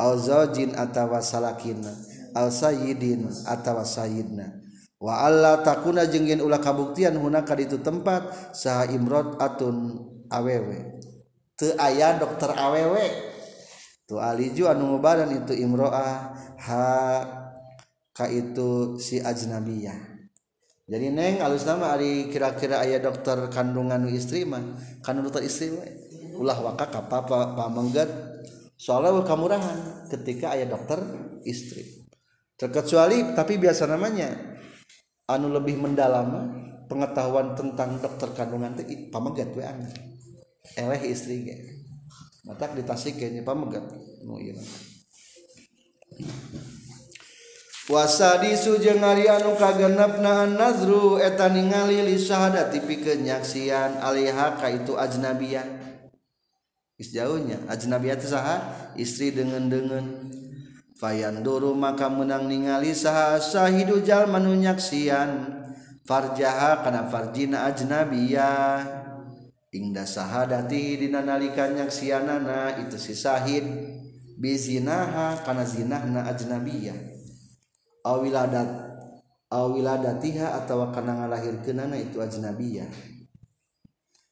[0.00, 1.92] Al zaujin atawa salakina.
[2.32, 4.59] Al sayyidin atawa sayyidna.
[5.00, 9.96] wa Allah takuna jenggen ulah kabuktian hunaka itu tempat saha imrod atun
[10.28, 11.00] awewe
[11.56, 13.32] teu aya dokter awewe
[14.04, 16.84] tu aliju anu ngobaran itu imroah ha
[18.20, 19.96] ka itu si ajnabiyah.
[20.90, 24.60] Jadi neng alus nama ari kira-kira aya dokter kandungan istri mah
[25.00, 25.86] kandung dokter istri mah
[26.36, 28.10] ulah waka ka papa pamengget.
[28.74, 30.98] Soalnya kamurahan ketika aya dokter
[31.46, 32.04] istri.
[32.58, 34.34] Terkecuali tapi biasa namanya
[35.30, 36.50] anu lebih mendalam
[36.90, 39.90] pengetahuan tentang dokter kandungan itu pamegat we aneh
[40.74, 41.56] eleh istri ge.
[42.46, 43.84] Matak ditasik kayaknya pamegat.
[44.26, 44.58] Nu ieu
[47.90, 54.70] puasa disujeng Ari anu kagenep naan nazru eta ningali li syahadati pikeun nyaksian alaiha ka
[54.70, 55.66] itu ajnabiyah.
[56.94, 58.56] Is jauhnya ajnabiyah teh saha?
[58.94, 60.30] Istri dengan dengan
[61.00, 65.56] dengan-dengan fayanduru maka menang ningali saha sahidu jalma nu nyaksian.
[66.04, 69.00] Farjaha kana farjina ajnabiyah.
[69.70, 73.64] Ingda sahadati dina nalika nyaksianana itu si sahid.
[74.40, 76.96] Bizinaha kana zinahna ajnabiyah.
[78.04, 78.68] Awiladat
[79.52, 82.88] awiladatiha atawa kana ngalahirkeunana itu ajnabiyah.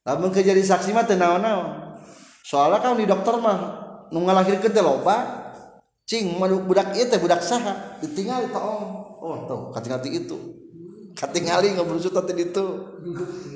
[0.09, 2.01] Lamun kejadi saksi mah teu naon-naon.
[2.49, 3.61] Soalnya kan di dokter mah
[4.09, 5.48] nu ngalahirkeun teh loba
[6.09, 9.05] cing manuk budak itu budak saha ditinggal itu om.
[9.21, 10.39] Oh tuh kating kating itu.
[11.13, 12.67] Kating kali ngobrol suta tadi itu.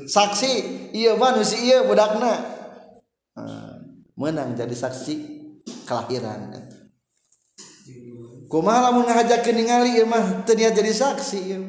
[0.04, 0.52] Saksi
[0.92, 2.44] iya manusia iya budakna.
[4.20, 5.14] Menang jadi saksi
[5.88, 6.52] kelahiran.
[8.52, 11.64] Kumaha lamun ngajakeun ningali ieu mah teu jadi saksi ieu.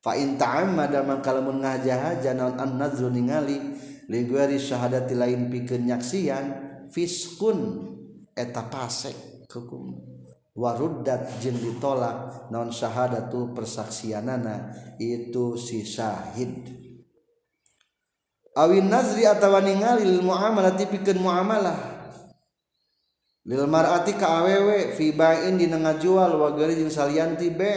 [0.00, 3.60] Fa in ta'ammada man kalamun ngajahaja naon an nazru ningali
[4.08, 6.46] liguari syahadati lain pikeun nyaksian
[6.88, 7.84] fiskun
[8.32, 9.29] eta pasek.
[9.50, 9.98] Hukum
[10.54, 16.66] waruddat jeung ditolak naon syahadatu persaksianana itu si syahid.
[18.58, 21.78] Awin nazri atawa ningali lil muamalah tipikeun muamalah.
[23.46, 27.72] Lil mar'ati ka awewe fi ba'in dina ngajual wa gari jeung salianti be.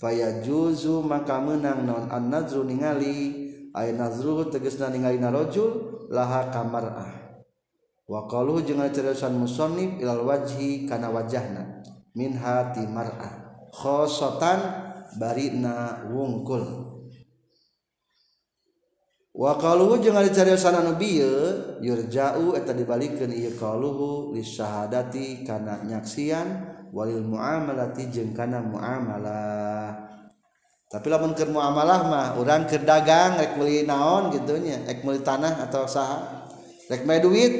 [0.00, 3.48] Faya juzu maka menang non an nazru ningali.
[3.70, 7.19] Ay nazru tegasna ningali narojul laha kamar'ah
[8.10, 11.78] waqalu jeung ceriosan musonif ilal wajhi kana wajahna
[12.10, 14.58] minha ti mar'ah khosotan
[15.14, 16.90] barina wungkul.
[19.30, 28.10] Waqalu jeung ceriosan anu bieu yurja'u eta dibalikeun ieu qaluhu lisahadati kana nyaksian walil muamalati
[28.10, 30.10] jeung kana muamalah.
[30.90, 35.62] Tapi lamun keur muamalah mah urang keur dagang rek meuli naon gitunya rek meuli tanah
[35.62, 36.50] atau saha
[36.90, 37.54] rek meuli duit.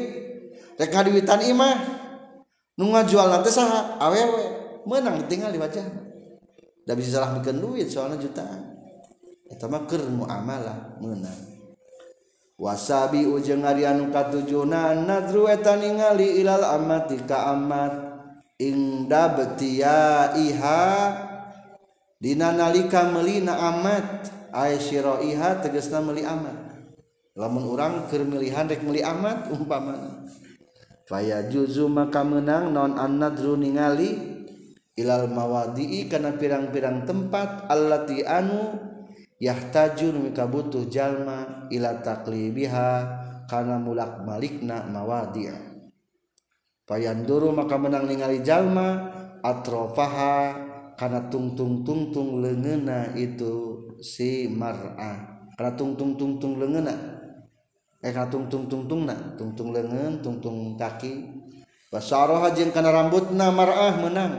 [0.80, 1.76] rek ngaduitan imah
[2.80, 4.44] nu ngajual nanti saha awewe
[4.88, 5.84] menang tinggal di wajah.
[6.88, 8.80] Da bisa salah bikin duit soalnya jutaan.
[9.52, 11.50] Eta mah keur muamalah menang.
[12.60, 17.92] Wasabi ujeng ari anu katujuna nadru eta ningali ilal amati ka amat
[18.60, 20.84] ingda betia iha
[22.20, 26.72] dina nalika meuli na amat aisyira iha tegasna meuli amat.
[27.32, 30.20] Lamun urang keur milihan rek meuli amat umpamana.
[31.10, 34.14] Faya juzu maka menang non annadru ningali
[34.94, 38.78] ilal mawadi'i kana pirang-pirang tempat allati anu
[39.42, 42.90] yahtajun mika butuh jalma ila taklibiha
[43.50, 45.58] kana mulak malikna mawadi'a.
[46.86, 49.10] Fayanduru maka menang ningali jalma
[49.42, 50.62] atrofaha
[50.94, 57.19] kana tungtung-tungtung leungeuna itu si mar'ah kana tungtung-tungtung leungeuna
[58.00, 61.36] Eh, Eka tungtung tungtung na tungtung lengan tungtung kaki.
[61.92, 64.32] Basaroha jeung kana rambutna mar'ah menang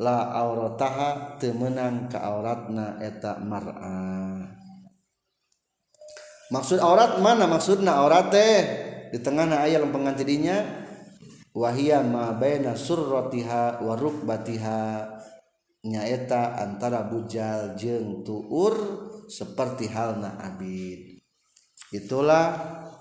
[0.00, 4.58] la aurataha teu meunang ka auratna eta mar'ah.
[6.50, 7.46] Maksud aurat mana?
[7.46, 8.58] Maksudna aurat teh
[9.14, 10.58] di tengahna aya lempengan tidinya
[11.54, 14.82] wahia ma baina surratiha wa rukbatiha.
[15.80, 18.74] Nyaeta antara bujal jeung tuur
[19.30, 21.09] seperti halna abid.
[21.90, 22.54] itulah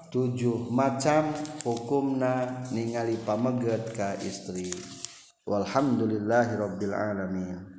[0.09, 1.29] tujuh macam
[1.61, 4.73] hukumna ningali pameget ka istri.
[5.45, 7.77] Walhamdulillahirabbil alamin.